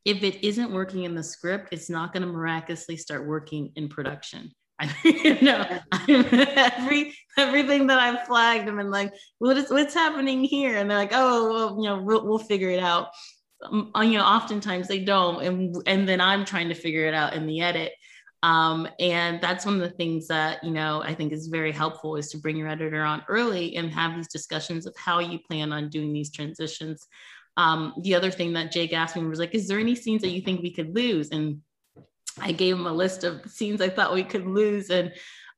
[0.05, 3.89] if it isn't working in the script, it's not going to miraculously start working in
[3.89, 9.95] production I, you know, every everything that I've flagged them and like, what is what's
[9.95, 10.77] happening here?
[10.77, 13.09] And they're like, oh, well, you know, we'll, we'll figure it out.
[13.63, 17.15] Um, uh, you know, oftentimes they don't, and and then I'm trying to figure it
[17.15, 17.93] out in the edit.
[18.43, 22.17] Um, and that's one of the things that you know I think is very helpful
[22.17, 25.73] is to bring your editor on early and have these discussions of how you plan
[25.73, 27.07] on doing these transitions.
[27.57, 30.29] Um, the other thing that Jake asked me was like, is there any scenes that
[30.29, 31.31] you think we could lose?
[31.31, 31.63] And
[32.41, 34.91] I gave him a list of scenes I thought we could lose.
[34.91, 35.13] And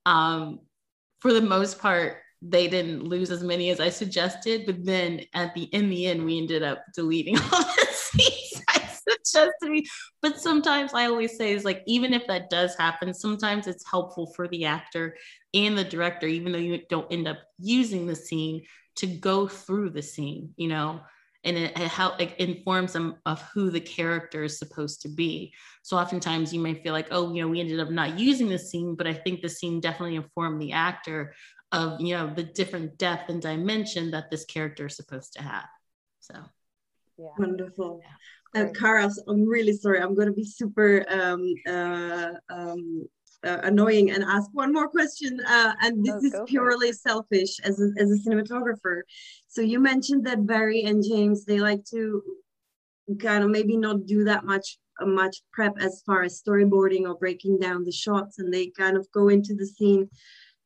[0.06, 0.60] um,
[1.20, 4.64] for the most part, they didn't lose as many as I suggested.
[4.66, 8.78] But then at the in the end, we ended up deleting all the scenes I
[8.78, 9.86] suggested.
[10.22, 14.32] But sometimes I always say is like even if that does happen, sometimes it's helpful
[14.34, 15.16] for the actor
[15.54, 18.62] and the director, even though you don't end up using the scene,
[18.96, 20.52] to go through the scene.
[20.56, 21.00] You know,
[21.44, 25.52] and it, it, help, it informs them of who the character is supposed to be.
[25.82, 28.58] So oftentimes you may feel like, oh, you know, we ended up not using the
[28.58, 31.34] scene, but I think the scene definitely informed the actor
[31.72, 35.66] of, you know, the different depth and dimension that this character is supposed to have.
[36.20, 36.34] So,
[37.18, 37.28] yeah.
[37.38, 38.00] Wonderful.
[38.54, 38.62] Yeah.
[38.62, 40.00] Uh, Karas, I'm really sorry.
[40.00, 43.06] I'm going to be super um, uh, um,
[43.44, 45.40] uh, annoying and ask one more question.
[45.46, 49.02] Uh, and this is purely selfish as a, as a cinematographer.
[49.46, 52.22] So you mentioned that Barry and James, they like to
[53.20, 57.58] kind of maybe not do that much much prep as far as storyboarding or breaking
[57.58, 60.08] down the shots and they kind of go into the scene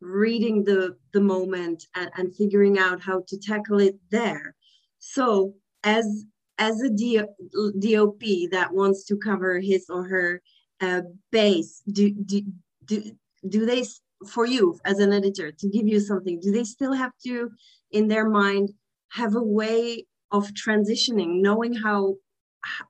[0.01, 4.55] reading the the moment and, and figuring out how to tackle it there
[4.99, 5.55] so
[5.85, 6.25] as
[6.59, 8.21] as a DOP
[8.51, 10.43] that wants to cover his or her
[10.81, 12.43] uh, base do, do
[12.85, 13.03] do
[13.49, 13.85] do they
[14.29, 17.51] for you as an editor to give you something do they still have to
[17.91, 18.71] in their mind
[19.11, 22.15] have a way of transitioning knowing how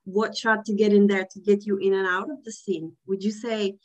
[0.05, 2.93] what shot to get in there to get you in and out of the scene
[3.07, 3.77] would you say?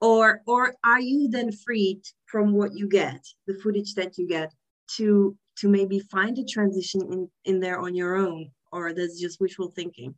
[0.00, 4.52] Or or are you then freed from what you get the footage that you get
[4.96, 9.40] to to maybe find a transition in in there on your own or that's just
[9.40, 10.14] wishful thinking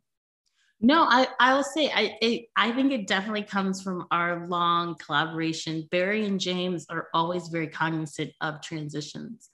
[0.81, 4.95] no, I, I will say I it, I think it definitely comes from our long
[4.95, 5.87] collaboration.
[5.91, 9.49] Barry and James are always very cognizant of transitions.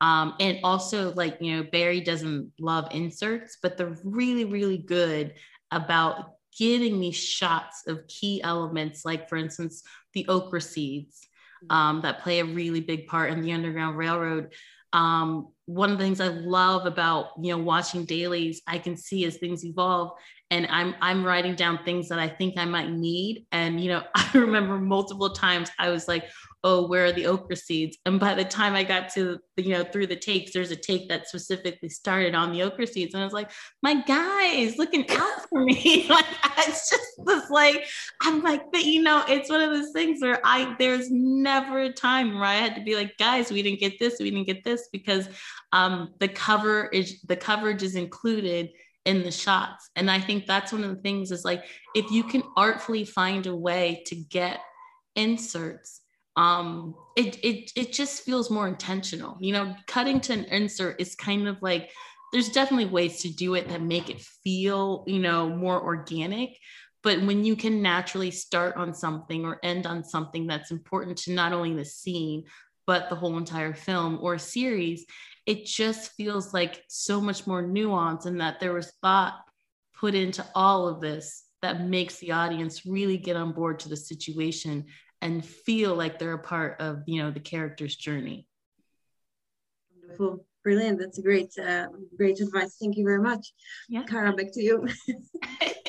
[0.00, 5.34] Um, and also like you know Barry doesn't love inserts, but they're really really good
[5.70, 11.28] about getting these shots of key elements, like for instance the okra seeds
[11.70, 14.52] um, that play a really big part in the Underground Railroad.
[14.94, 19.24] Um, one of the things I love about you know watching dailies, I can see
[19.26, 20.12] as things evolve,
[20.50, 23.46] and I'm I'm writing down things that I think I might need.
[23.52, 26.24] And you know, I remember multiple times I was like,
[26.64, 27.98] oh, where are the okra seeds?
[28.06, 31.10] And by the time I got to, you know, through the takes, there's a take
[31.10, 33.12] that specifically started on the okra seeds.
[33.12, 33.50] And I was like,
[33.82, 36.06] my guys, looking out for me.
[36.10, 36.24] like,
[36.58, 37.86] it's just this, like,
[38.22, 41.92] I'm like, but you know, it's one of those things where I, there's never a
[41.92, 44.64] time where I had to be like, guys, we didn't get this, we didn't get
[44.64, 45.28] this, because
[45.72, 48.70] um, the cover is, the coverage is included
[49.04, 49.90] in the shots.
[49.96, 53.46] And I think that's one of the things is like, if you can artfully find
[53.46, 54.60] a way to get
[55.14, 56.00] inserts
[56.36, 59.36] um it it it just feels more intentional.
[59.40, 61.90] You know cutting to an insert is kind of like
[62.32, 66.58] there's definitely ways to do it that make it feel you know more organic.
[67.02, 71.32] But when you can naturally start on something or end on something that's important to
[71.32, 72.44] not only the scene
[72.86, 75.06] but the whole entire film or series
[75.46, 79.34] it just feels like so much more nuance and that there was thought
[79.98, 83.96] put into all of this that makes the audience really get on board to the
[83.96, 84.84] situation
[85.20, 88.46] and feel like they're a part of you know the character's journey.
[90.00, 90.46] Wonderful.
[90.62, 90.98] Brilliant.
[90.98, 92.76] That's a great uh, great advice.
[92.80, 93.52] Thank you very much.
[93.88, 94.04] Yeah.
[94.04, 94.88] Cara, back to you.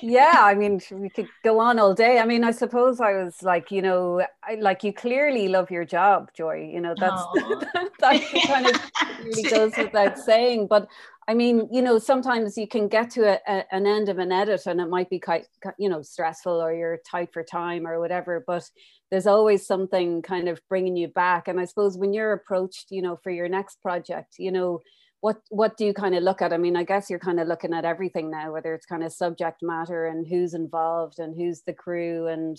[0.01, 2.19] Yeah i mean we could go on all day.
[2.19, 5.86] I mean i suppose i was like you know I, like you clearly love your
[5.86, 6.69] job Joi.
[6.71, 8.76] You know that's that, that kind of
[9.23, 10.67] really goes without saying.
[10.67, 10.89] But
[11.28, 14.32] I mean, you know, sometimes you can get to a, a, an end of an
[14.32, 15.47] edit and it might be quite,
[15.80, 18.69] you know, stressful or you're tight for time or whatever, but
[19.12, 21.47] there's always something kind of bringing you back.
[21.47, 24.82] And I suppose when you're approached, you know, for your next project, you know,
[25.22, 26.53] what what do you kind of look at?
[26.53, 29.14] I mean, I guess you're kind of looking at everything now, whether it's kind of
[29.14, 32.58] subject matter and who's involved and who's the crew and,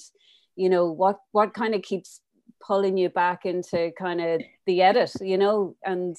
[0.56, 2.20] you know, what what kind of keeps
[2.60, 6.16] pulling you back into kind of the edit, you know, and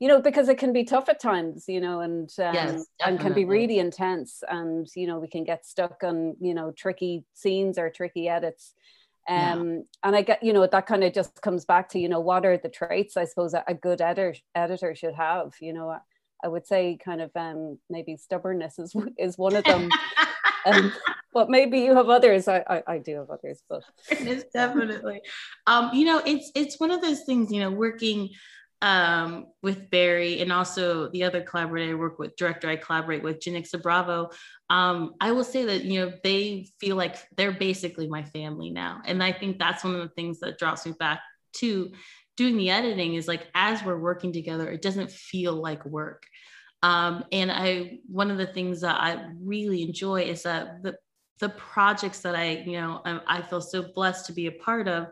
[0.00, 3.18] you know because it can be tough at times you know and um, yes, and
[3.18, 7.24] can be really intense and you know we can get stuck on you know tricky
[7.34, 8.74] scenes or tricky edits
[9.28, 9.80] um yeah.
[10.04, 12.46] and i get you know that kind of just comes back to you know what
[12.46, 15.90] are the traits i suppose a, a good editor editor should have you know?
[15.90, 15.98] I,
[16.42, 19.90] I would say kind of um maybe stubbornness is is one of them.
[20.66, 20.92] Um,
[21.34, 22.48] but maybe you have others.
[22.48, 23.82] I, I, I do have others but
[24.52, 25.20] definitely.
[25.66, 28.30] Um you know it's it's one of those things you know working
[28.80, 33.40] um, with Barry and also the other collaborator I work with, director I collaborate with,
[33.40, 34.30] Janicza Bravo,
[34.70, 39.00] um, I will say that, you know, they feel like they're basically my family now.
[39.06, 41.20] And I think that's one of the things that draws me back
[41.54, 41.90] to
[42.36, 46.24] doing the editing is like, as we're working together, it doesn't feel like work.
[46.82, 50.96] Um, and I, one of the things that I really enjoy is that the,
[51.40, 54.86] the projects that I, you know, I, I feel so blessed to be a part
[54.86, 55.08] of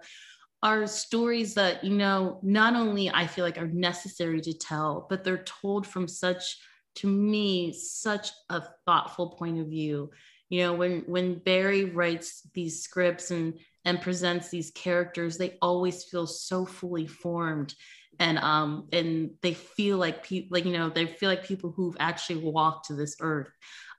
[0.63, 5.23] are stories that you know not only i feel like are necessary to tell but
[5.23, 6.57] they're told from such
[6.97, 10.11] to me such a thoughtful point of view.
[10.49, 16.05] You know when when barry writes these scripts and and presents these characters they always
[16.05, 17.75] feel so fully formed
[18.19, 21.97] and um and they feel like people like you know they feel like people who've
[21.99, 23.51] actually walked to this earth.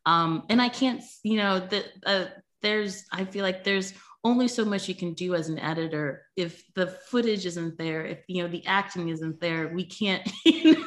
[0.05, 2.25] Um and i can't you know that uh,
[2.61, 3.93] there's i feel like there's
[4.23, 6.25] only so much you can do as an editor.
[6.35, 10.73] If the footage isn't there if you know the acting isn't there we can't you
[10.73, 10.86] know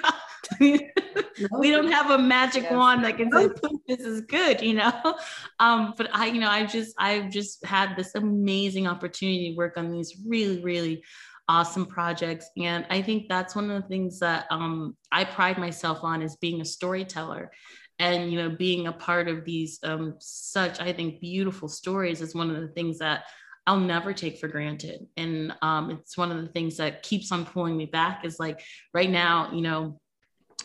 [0.61, 2.73] we don't have a magic yes.
[2.73, 3.49] wand that can say
[3.89, 5.17] this is good you know?
[5.59, 9.77] Um but i you know i just i've just had this amazing opportunity to work
[9.77, 11.03] on these really really
[11.49, 12.49] awesome projects.
[12.57, 16.37] And i think that's one of the things that um, i pride myself on is
[16.37, 17.51] being a storyteller
[17.99, 22.35] and you know being a part of these um, such i think beautiful stories is
[22.35, 23.25] one of the things that
[23.67, 25.07] i'll never take for granted.
[25.17, 28.61] And um, it's one of the things that keeps on pulling me back is like
[28.95, 30.01] right now you know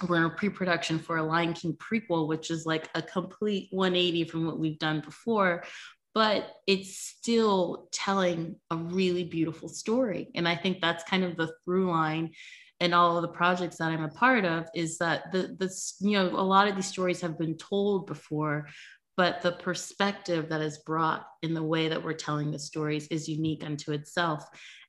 [0.04, 4.46] we're in pre-production for a lion king prequel which is like a complete 180 from
[4.46, 5.64] what we've done before
[6.14, 10.30] but it's still telling a really beautiful story.
[10.34, 12.32] And i think that's kind of the through line
[12.80, 16.18] and all of the projects that I'm a part of is that the this you
[16.18, 18.68] know a lot of these stories have been told before
[19.18, 23.30] but the perspective that is brought in the way that we're telling the stories is
[23.30, 24.46] unique unto itself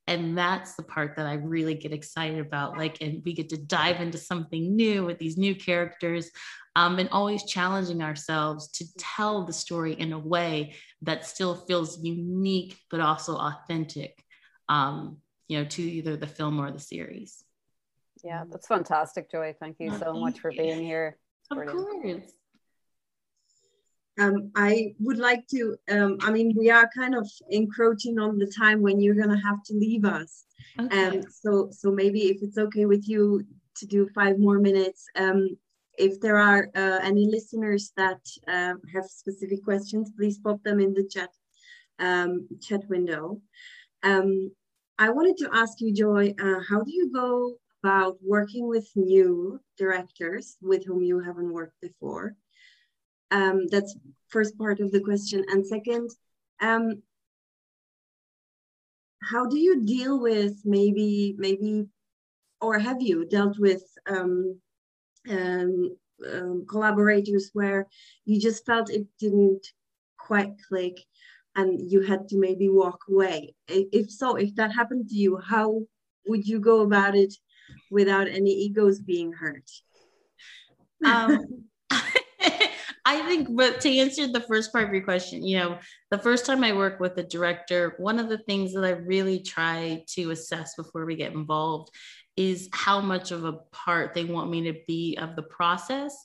[0.06, 3.56] and that's the part that i really get excited about like and we get to
[3.56, 6.30] dive into something new with these new characters
[6.76, 12.02] um, and always challenging ourselves to tell the story in a way that still feels
[12.04, 14.22] unique but also authentic
[14.68, 17.44] um, you know to either the film or the series
[18.24, 19.54] yeah, that's fantastic, Joi.
[19.60, 21.18] Thank you so much for being here.
[21.50, 22.32] Of course.
[24.18, 28.46] Um, I would like to, um, I mean, we are kind of encroaching on the
[28.46, 30.44] time when you're going to have to leave us.
[30.80, 31.06] Okay.
[31.06, 33.44] Um, so, so maybe if it's okay with you,
[33.76, 35.06] to do five more minutes.
[35.16, 35.56] Um,
[35.98, 40.92] if there are uh, any listeners that uh, have specific questions, please pop them in
[40.92, 41.30] the chat
[41.98, 43.40] um, chat window.
[44.02, 44.50] Um,
[44.98, 49.60] I wanted to ask you, Joi, uh, how do you go about working with new
[49.78, 52.34] directors with whom you haven't worked before?
[53.30, 53.96] Um, that's
[54.28, 55.44] first part of the question.
[55.48, 56.10] And second,
[56.60, 57.02] um,
[59.22, 61.86] how do you deal with maybe, maybe,
[62.60, 64.60] or have you dealt with um,
[65.28, 65.96] um,
[66.32, 67.86] um, collaborators where
[68.24, 69.66] you just felt it didn't
[70.18, 70.96] quite click
[71.56, 73.54] and you had to maybe walk away?
[73.68, 75.82] If so, if that happened to you, how
[76.26, 77.34] would you go about it
[77.90, 79.70] without any egos being hurt?
[83.08, 85.78] I think, but to answer the first part of your question, you know,
[86.10, 89.38] the first time I work with a director, one of the things that I really
[89.38, 91.94] try to assess before we get involved
[92.36, 96.16] is how much of a part they want me to be of the process.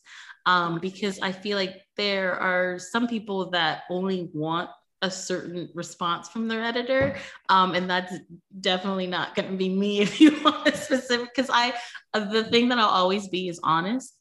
[0.48, 4.72] Um, because I feel like there are some people that only want
[5.04, 7.16] a certain response from their editor
[7.50, 8.14] um, and that's
[8.60, 11.74] definitely not going to be me if you want a specific because i
[12.14, 14.16] the thing that i'll always be is honest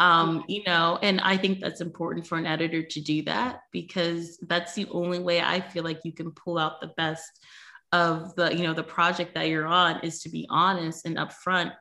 [0.00, 4.38] um, you know and i think that's important for an editor to do that because
[4.48, 7.44] that's the only way i feel like you can pull out the best
[7.92, 11.72] of the you know the project that you're on is to be honest and upfront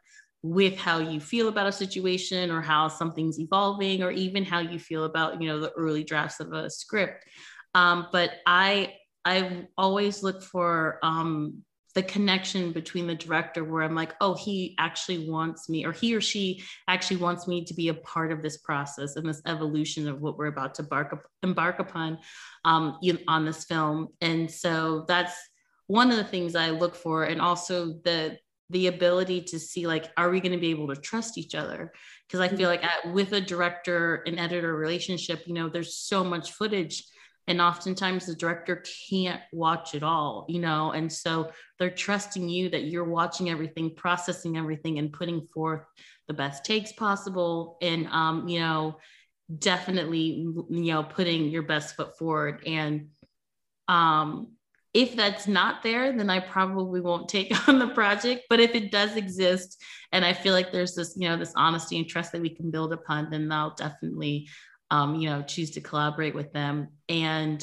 [0.44, 4.78] with how you feel about a situation or how something's evolving or even how you
[4.78, 7.24] feel about you know the early drafts of a script.
[7.74, 8.94] Um, but i
[9.26, 11.64] i always look for um,
[11.96, 16.16] the connection between the director where i'm like oh he actually wants me or he
[16.16, 20.08] or she actually wants me to be a part of this process and this evolution
[20.08, 22.18] of what we're about to embark, embark upon
[22.66, 24.10] um, on this film.
[24.22, 25.34] And so that's
[25.88, 28.38] one of the things i look for and also the
[28.70, 31.92] the ability to see like are we going to be able to trust each other?
[32.28, 36.24] Because i feel like at, with a director and editor relationship you know there's so
[36.24, 37.04] much footage
[37.48, 40.92] and oftentimes the director can't watch it all you know?
[40.92, 45.86] And so they're trusting you that you're watching everything processing everything and putting forth
[46.28, 47.78] the best takes possible.
[47.82, 48.98] And um, you know
[49.60, 52.64] definitely you know putting your best foot forward.
[52.66, 53.10] And
[53.88, 54.54] um
[54.94, 58.44] if that's not there, then I probably won't take on the project.
[58.50, 59.82] But if it does exist,
[60.12, 62.70] and I feel like there's this, you know, this honesty and trust that we can
[62.70, 64.48] build upon, then I'll definitely
[64.92, 66.90] um, you know, choose to collaborate with them.
[67.10, 67.62] And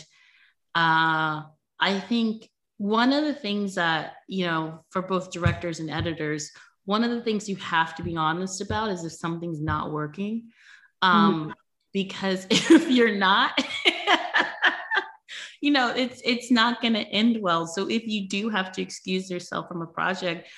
[0.74, 1.42] uh,
[1.78, 2.48] I think
[2.78, 6.50] one of the things that, you know, for both directors and editors,
[6.84, 10.50] one of the things you have to be honest about is if something's not working.
[11.02, 11.50] Um, mm-hmm.
[11.92, 13.52] Because if you're not,
[15.60, 17.66] you know, it's it's not going to end well.
[17.66, 20.48] So if you do have to excuse yourself from a project,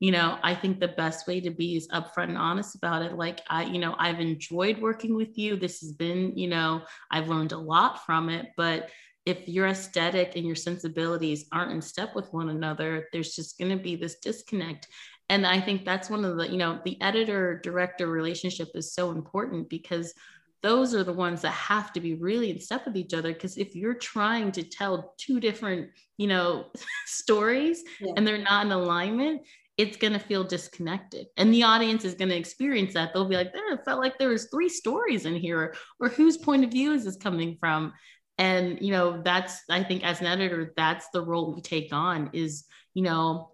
[0.00, 3.16] you know, I think the best way to be is upfront and honest about it.
[3.16, 5.56] Like, I, you know, I've enjoyed working with you.
[5.56, 8.46] This has been, you know, I've learned a lot from it.
[8.56, 8.88] But
[9.26, 13.76] if your aesthetic and your sensibilities aren't in step with one another, there's just going
[13.76, 14.88] to be this disconnect.
[15.28, 19.10] And I think that's one of the, you know, the editor director relationship is so
[19.10, 20.14] important because
[20.62, 23.56] those are the ones that have to be really in step with each other because
[23.56, 25.88] if you're trying to tell two different
[26.18, 26.66] you know
[27.06, 28.12] stories yeah.
[28.16, 29.40] and they're not in alignment
[29.80, 31.26] it's going to feel disconnected.
[31.38, 33.14] And the audience is going to experience that.
[33.14, 36.36] They'll be like there it felt like there was three stories in here or whose
[36.36, 37.94] point of view is this coming from?
[38.36, 42.30] And you know that's i think as an editor that's the role we take on
[42.32, 42.64] is
[42.94, 43.52] you know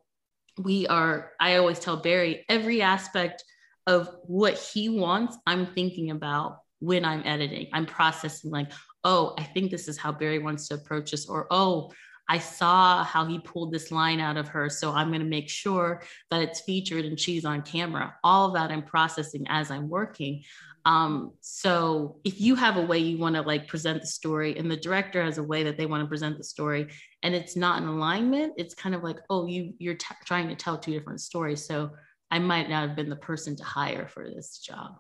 [0.59, 3.43] we are i always tell barry every aspect
[3.89, 7.66] of what he wants i'm thinking about when i'm editing.
[7.72, 8.70] I'm processing like
[9.03, 11.91] oh i think this is how barry wants to approach this or oh
[12.29, 14.68] I saw how he pulled this line out of her.
[14.68, 18.14] So I'm going to make sure that it's featured and she's on camera.
[18.24, 20.43] All that I'm processing as I'm working.
[20.85, 24.71] Um, so if you have a way you want to like present the story and
[24.71, 26.88] the director has a way that they want to present the story
[27.25, 30.55] and it's not in alignment, it's kind of like, oh, you you're t- trying to
[30.55, 31.64] tell two different stories.
[31.64, 31.91] So
[32.30, 34.99] I might not have been the person to hire for this job.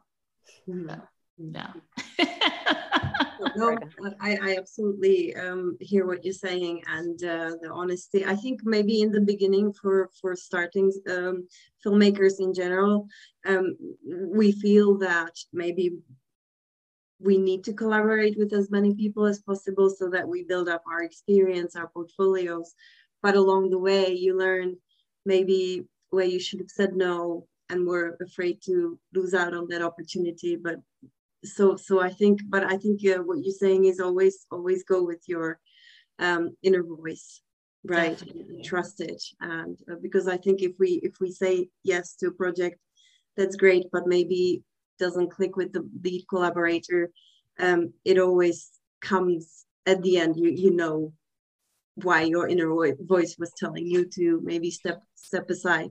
[0.68, 0.88] Mm-hmm.
[0.88, 1.02] So,
[1.38, 1.72] yeah.
[3.56, 3.78] no,
[4.20, 8.24] I, I absolutely um, hear what you're saying and uh, the honesty.
[8.24, 11.46] I think maybe in the beginning for for starting um,
[11.84, 13.08] filmmakers in general,
[13.46, 15.92] um, we feel that maybe
[17.18, 20.82] we need to collaborate with as many people as possible so that we build up
[20.90, 22.74] our experience, our portfolios.
[23.22, 24.76] But along the way, you learn
[25.24, 29.82] maybe where you should have said no and were afraid to lose out on that
[29.82, 30.56] opportunity.
[30.56, 30.76] But
[31.44, 35.04] so so i think but i think uh, what you're saying is always always go
[35.04, 35.58] with your
[36.18, 37.42] um, inner voice
[37.84, 38.20] right
[38.64, 42.32] trust it and uh, because i think if we if we say yes to a
[42.32, 42.78] project
[43.36, 44.62] that's great, but maybe
[44.98, 47.10] doesn't click with the lead collaborator,
[47.58, 50.36] um, it always comes at the end.
[50.36, 51.12] You you know
[51.96, 55.90] why your inner voice was telling you to maybe step step aside.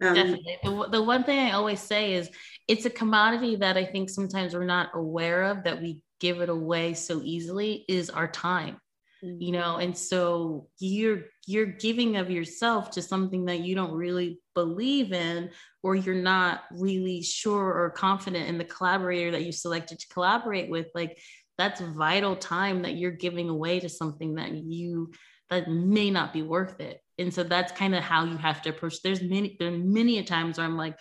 [0.00, 0.58] Um, Definitely.
[0.64, 2.30] The, the one thing I always say is
[2.68, 6.48] it's a commodity that I think sometimes we're not aware of that we give it
[6.48, 8.80] away so easily is our time
[9.24, 9.40] mm-hmm.
[9.40, 14.40] you know and so you're you're giving of yourself to something that you don't really
[14.54, 15.50] believe in
[15.82, 20.68] or you're not really sure or confident in the collaborator that you selected to collaborate
[20.68, 21.18] with like
[21.56, 25.10] that's vital time that you're giving away to something that you
[25.50, 28.70] that may not be worth it and so that's kind of how you have to
[28.70, 30.96] approach there's many there are many a times where i'm like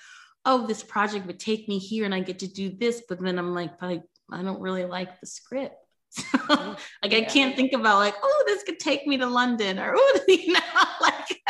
[0.47, 3.37] oh this project would take me here and i get to do this but then
[3.37, 4.01] i'm like but I,
[4.31, 5.75] I don't really like the script
[6.49, 7.17] like yeah.
[7.17, 10.53] I can't think about like, oh, this could take me to London or oh, you
[10.53, 10.59] know,
[11.01, 11.41] like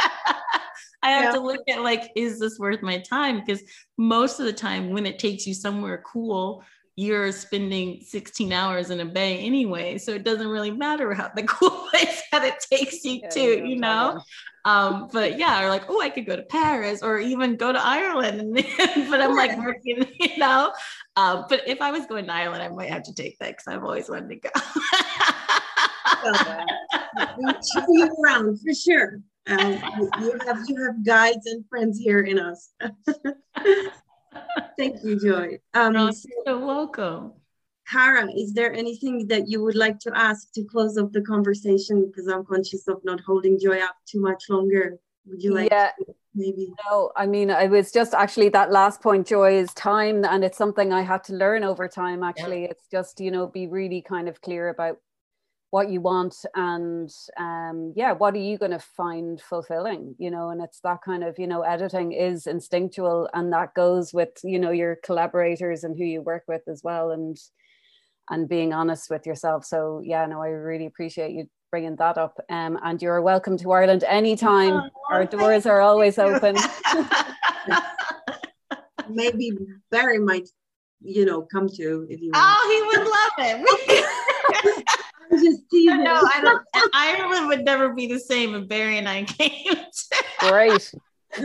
[1.04, 1.32] I have yeah.
[1.32, 3.40] to look at like, is this worth my time?
[3.40, 3.62] Because
[3.98, 6.64] most of the time when it takes you somewhere cool,
[6.96, 10.00] you're spending 16 hours in a bay anyway.
[10.00, 13.68] So it doesn't really matter how the cool place that it takes you yeah, to,
[13.68, 14.20] you know?
[14.68, 17.80] Um, but yeah, or like, oh, I could go to Paris or even go to
[17.80, 18.54] Ireland.
[19.10, 20.74] But I'm like working, you know.
[21.16, 23.68] Um, but if I was going to Ireland, I might have to take that because
[23.68, 24.50] I've always wanted to go.
[27.88, 29.22] you around for sure.
[29.48, 29.72] Um,
[30.20, 32.74] you have you have guides and friends here in us.
[34.78, 35.60] Thank you, Joi.
[35.74, 37.32] Um, so, so welcome.
[37.90, 42.08] Cara, is there anything that you would like to ask to close up the conversation?
[42.08, 45.00] Because I'm conscious of not holding Joi up too much longer.
[45.26, 45.92] Would you like yeah.
[46.00, 46.74] to maybe?
[46.86, 50.26] No, I mean, I was just actually that last point, Joi, is time.
[50.26, 52.64] And it's something I had to learn over time, actually.
[52.64, 52.72] Yeah.
[52.72, 54.98] It's just, you know, be really kind of clear about
[55.70, 60.50] what you want and um, yeah what are you going to find fulfilling you know
[60.50, 64.58] and it's that kind of you know editing is instinctual and that goes with you
[64.58, 67.38] know your collaborators and who you work with as well and
[68.30, 72.38] and being honest with yourself so yeah no i really appreciate you bringing that up
[72.50, 76.56] um, and you're welcome to ireland anytime oh, our doors are always open
[79.10, 79.52] maybe
[79.92, 80.48] barry might
[81.02, 82.46] you know come to if you Want.
[82.48, 84.86] oh he would love it
[85.32, 86.64] just see no, I don't.
[86.94, 89.76] Ireland would never be the same if Barry and I came.
[90.40, 90.94] Great.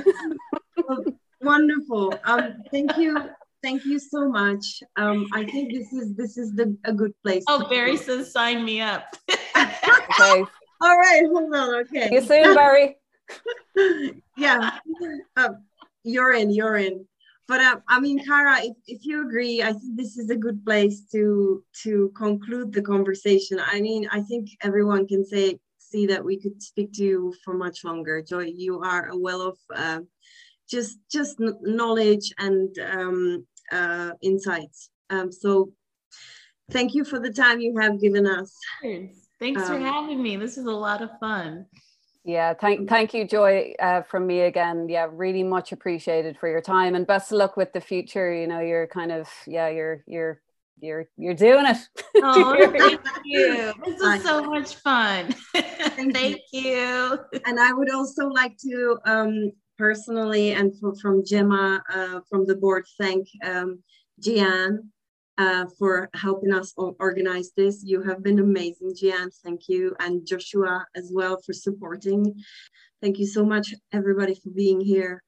[1.40, 2.14] Wonderful.
[2.24, 3.16] Um, thank you.
[3.62, 4.82] Thank you so much.
[4.96, 7.44] Um, I think this is this is the a good place.
[7.48, 8.02] Oh, Barry go.
[8.02, 9.04] says sign me up.
[9.30, 10.44] okay.
[10.80, 11.74] All right, hold on.
[11.82, 12.08] Okay.
[12.08, 12.96] See you soon, Barry.
[14.36, 14.78] yeah.
[15.36, 15.64] Um,
[16.02, 16.50] you're in.
[16.50, 17.06] You're in
[17.52, 20.64] but uh, I mean, Cara, if, if you agree, I think this is a good
[20.64, 23.60] place to to conclude the conversation.
[23.60, 27.52] I mean, I think everyone can say see that we could speak to you for
[27.52, 28.22] much longer.
[28.22, 30.00] Joi, you are a well of uh,
[30.66, 34.90] just just knowledge and um, uh, insights.
[35.10, 35.72] Um, so,
[36.70, 38.56] thank you for the time you have given us.
[39.40, 40.36] Thanks for um, having me.
[40.36, 41.66] This is a lot of fun.
[42.24, 44.88] Yeah, thank thank you, Joi, uh, from me again.
[44.88, 48.32] Yeah, really much appreciated for your time and best of luck with the future.
[48.32, 50.40] You know, you're kind of yeah, you're you're
[50.80, 51.78] you're you're doing it.
[52.24, 53.72] Oh, thank you.
[53.84, 55.34] This was so much fun.
[55.52, 56.60] thank, thank you.
[56.60, 57.18] you.
[57.44, 62.56] And I would also like to um, personally and for, from Gemma uh, from the
[62.56, 63.82] board thank um,
[64.20, 64.92] Gian
[65.38, 67.82] uh, for helping us organize this.
[67.84, 69.30] You have been amazing, Gian.
[69.44, 69.94] Thank you.
[70.00, 72.34] And Joshua as well for supporting.
[73.00, 75.22] Thank you so much, everybody, for being here.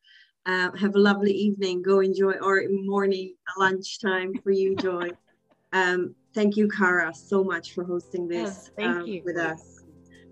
[0.46, 1.82] Uh, have a lovely evening.
[1.82, 5.10] Go enjoy, or morning, lunchtime for you, Joi.
[5.72, 9.82] um, thank you, Cara, so much for hosting this yes, um, with us.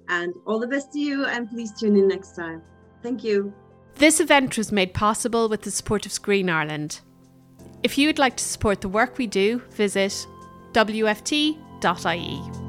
[0.08, 2.62] And all the best to you, and please tune in next time.
[3.02, 3.54] Thank you.
[3.96, 7.00] This event was made possible with the support of Screen Ireland.
[7.82, 10.26] If you would like to support the work we do, visit
[10.72, 12.61] wft.ie.